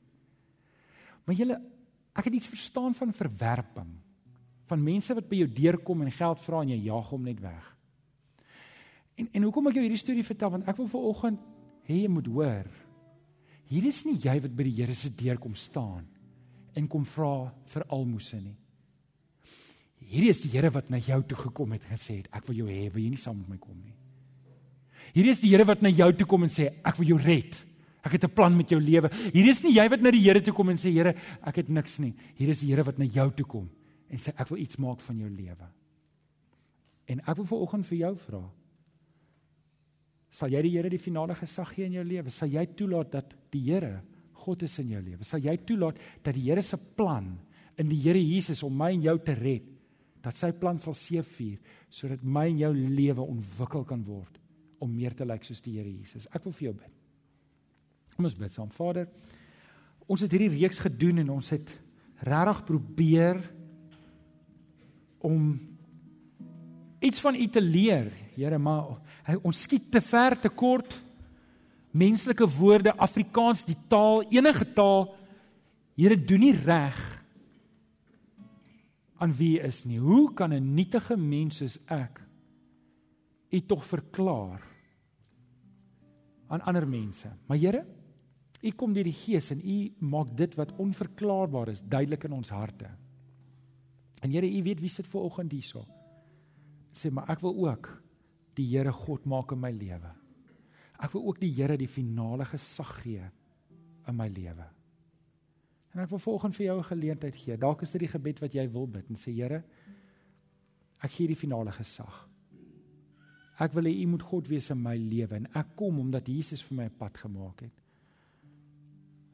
[1.25, 1.57] Maar julle
[2.15, 3.91] ek het iets verstaan van verwerping.
[4.67, 7.67] Van mense wat by jou deurkom en geld vra en jy jaag hom net weg.
[9.19, 11.43] En en hoekom ek jou hierdie storie vertel want ek wil vir oggend
[11.89, 12.69] hê jy moet hoor.
[13.69, 16.07] Hier is nie jy wat by die Here se deur kom staan
[16.77, 18.55] en kom vra vir almoses nie.
[20.09, 22.61] Hierdie is die Here wat na jou toe gekom het en gesê het ek wil
[22.63, 23.95] jou hê, wil jy nie saam met my kom nie?
[25.13, 27.57] Hierdie is die Here wat na jou toe kom en sê ek wil jou red.
[28.05, 29.09] Ek het 'n plan met jou lewe.
[29.33, 31.13] Hierdie is nie jy wat na die Here toe kom en sê Here,
[31.43, 32.13] ek het niks nie.
[32.35, 33.69] Hier is die Here wat na jou toe kom
[34.09, 35.67] en sê ek wil iets maak van jou lewe.
[37.07, 38.49] En ek wil vanoggend vir jou vra.
[40.29, 42.29] Sal jy die Here die finale gesag gee in jou lewe?
[42.33, 43.99] Sal jy toelaat dat die Here
[44.45, 45.25] God is in jou lewe?
[45.27, 47.33] Sal jy toelaat dat die Here se plan
[47.79, 49.75] in die Here Jesus om my en jou te red
[50.23, 51.57] dat sy plan sal seëvier
[51.89, 54.39] sodat my en jou lewe ontwikkel kan word
[54.83, 56.27] om meer te lyk soos die Here Jesus.
[56.35, 56.95] Ek wil vir jou bid.
[58.15, 58.71] Kom ons bid saam.
[58.75, 59.07] Vader,
[60.11, 61.71] ons het hierdie reeks gedoen en ons het
[62.27, 63.41] regtig probeer
[65.23, 65.53] om
[67.03, 68.11] iets van U te leer.
[68.39, 68.95] Here, maar
[69.27, 70.95] hy ons skiet te ver te kort.
[71.91, 75.09] Menslike woorde, Afrikaans, die taal, enige taal.
[75.99, 76.99] Here, doen nie reg
[79.19, 79.99] aan wie is nie.
[79.99, 82.21] Hoe kan 'n nietige mens soos ek
[83.51, 84.61] u tog verklaar
[86.47, 87.27] aan ander mense?
[87.47, 87.85] Maar Here,
[88.61, 92.49] u kom deur die Gees en u maak dit wat onverklaarbaar is duidelik in ons
[92.49, 92.87] harte.
[94.21, 95.85] En Here, u weet wie sit ver oggend hierso.
[96.93, 98.01] Sê maar ek wil ook
[98.59, 100.11] die Here God maak in my lewe.
[100.99, 103.23] Ek wil ook die Here die finale gesag gee
[104.09, 104.67] in my lewe.
[105.95, 107.57] En ek wil volgens vir jou 'n geleentheid gee.
[107.57, 109.63] Dalk is dit die gebed wat jy wil bid en sê Here,
[111.01, 112.27] ek gee die finale gesag.
[113.59, 116.61] Ek wil hê U moet God wees in my lewe en ek kom omdat Jesus
[116.61, 117.73] vir my 'n pad gemaak het.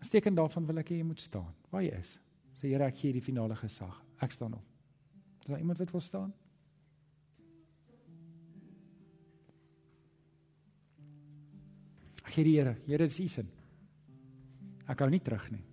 [0.01, 1.53] As teken daarvan wil ek hê jy moet staan.
[1.71, 2.19] Waar jy is.
[2.55, 4.03] Sê Here, ek gee die finale gesag.
[4.21, 4.63] Ek staan op.
[5.39, 6.33] Is daar iemand wat wil staan?
[12.35, 12.75] gee die Here.
[12.85, 13.47] Here, dis u sin.
[14.85, 15.63] Ek hou nie terug nie.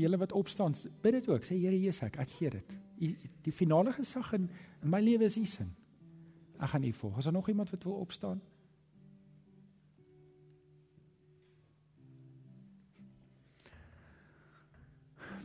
[0.00, 1.44] vir julle wat opstaan, bid dit ook.
[1.44, 2.76] Sê Here Jesus, ek ek gee dit.
[3.00, 3.10] U
[3.44, 4.48] die finale gesag in
[4.82, 5.74] in my lewe is u sin.
[6.60, 7.18] Ek gaan u volg.
[7.18, 8.40] Is daar nog iemand wat wil opstaan?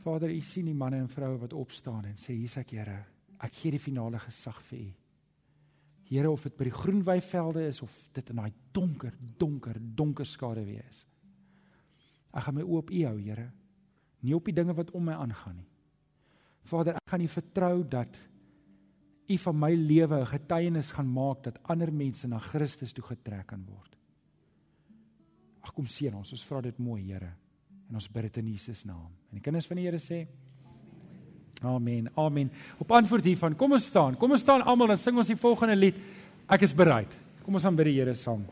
[0.05, 2.99] Vader, U sien die manne en vroue wat opstaan en sê hier's ek Here.
[3.41, 4.89] Ek gee die finale gesag vir U.
[6.05, 10.29] Here of dit by die groen weivelde is of dit in daai donker, donker, donker
[10.29, 11.01] skare wees.
[12.29, 13.47] Ek gaan my oop U hou, Here.
[14.21, 15.69] Nie op die dinge wat om my aangaan nie.
[16.69, 18.21] Vader, ek gaan U vertrou dat
[19.25, 23.47] U van my lewe 'n getuienis gaan maak dat ander mense na Christus toe getrek
[23.47, 23.97] kan word.
[25.61, 26.31] Ag kom seën ons.
[26.31, 27.33] Ons vra dit mooi, Here.
[27.89, 29.11] En ons bid dit in Jesus naam.
[29.29, 30.25] En die kinders van die Here sê
[31.63, 32.09] Amen.
[32.15, 32.51] Amen.
[32.77, 34.17] Op antwoord hiervan, kom ons staan.
[34.19, 35.97] Kom ons staan almal en sing ons die volgende lied.
[36.51, 37.09] Ek is bereid.
[37.45, 38.43] Kom ons aanbid die Here saam.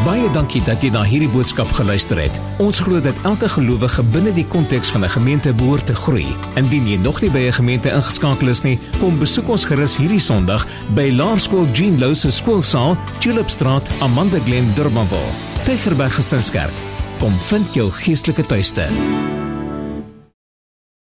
[0.00, 2.38] Baie dankie dat jy na hierdie boodskap geluister het.
[2.62, 6.24] Ons glo dat elke gelowige binne die konteks van 'n gemeente behoort te groei.
[6.56, 10.18] Indien jy nog nie by 'n gemeente ingeskakel is nie, kom besoek ons gerus hierdie
[10.18, 15.49] Sondag by Laerskool Jean Louw se skoolsaal, Tulipstraat, Amanda Glen, Durbanville.
[15.64, 16.72] Tygerberg Gesinskerk.
[17.20, 18.86] Kom vind jou geestelike tuiste.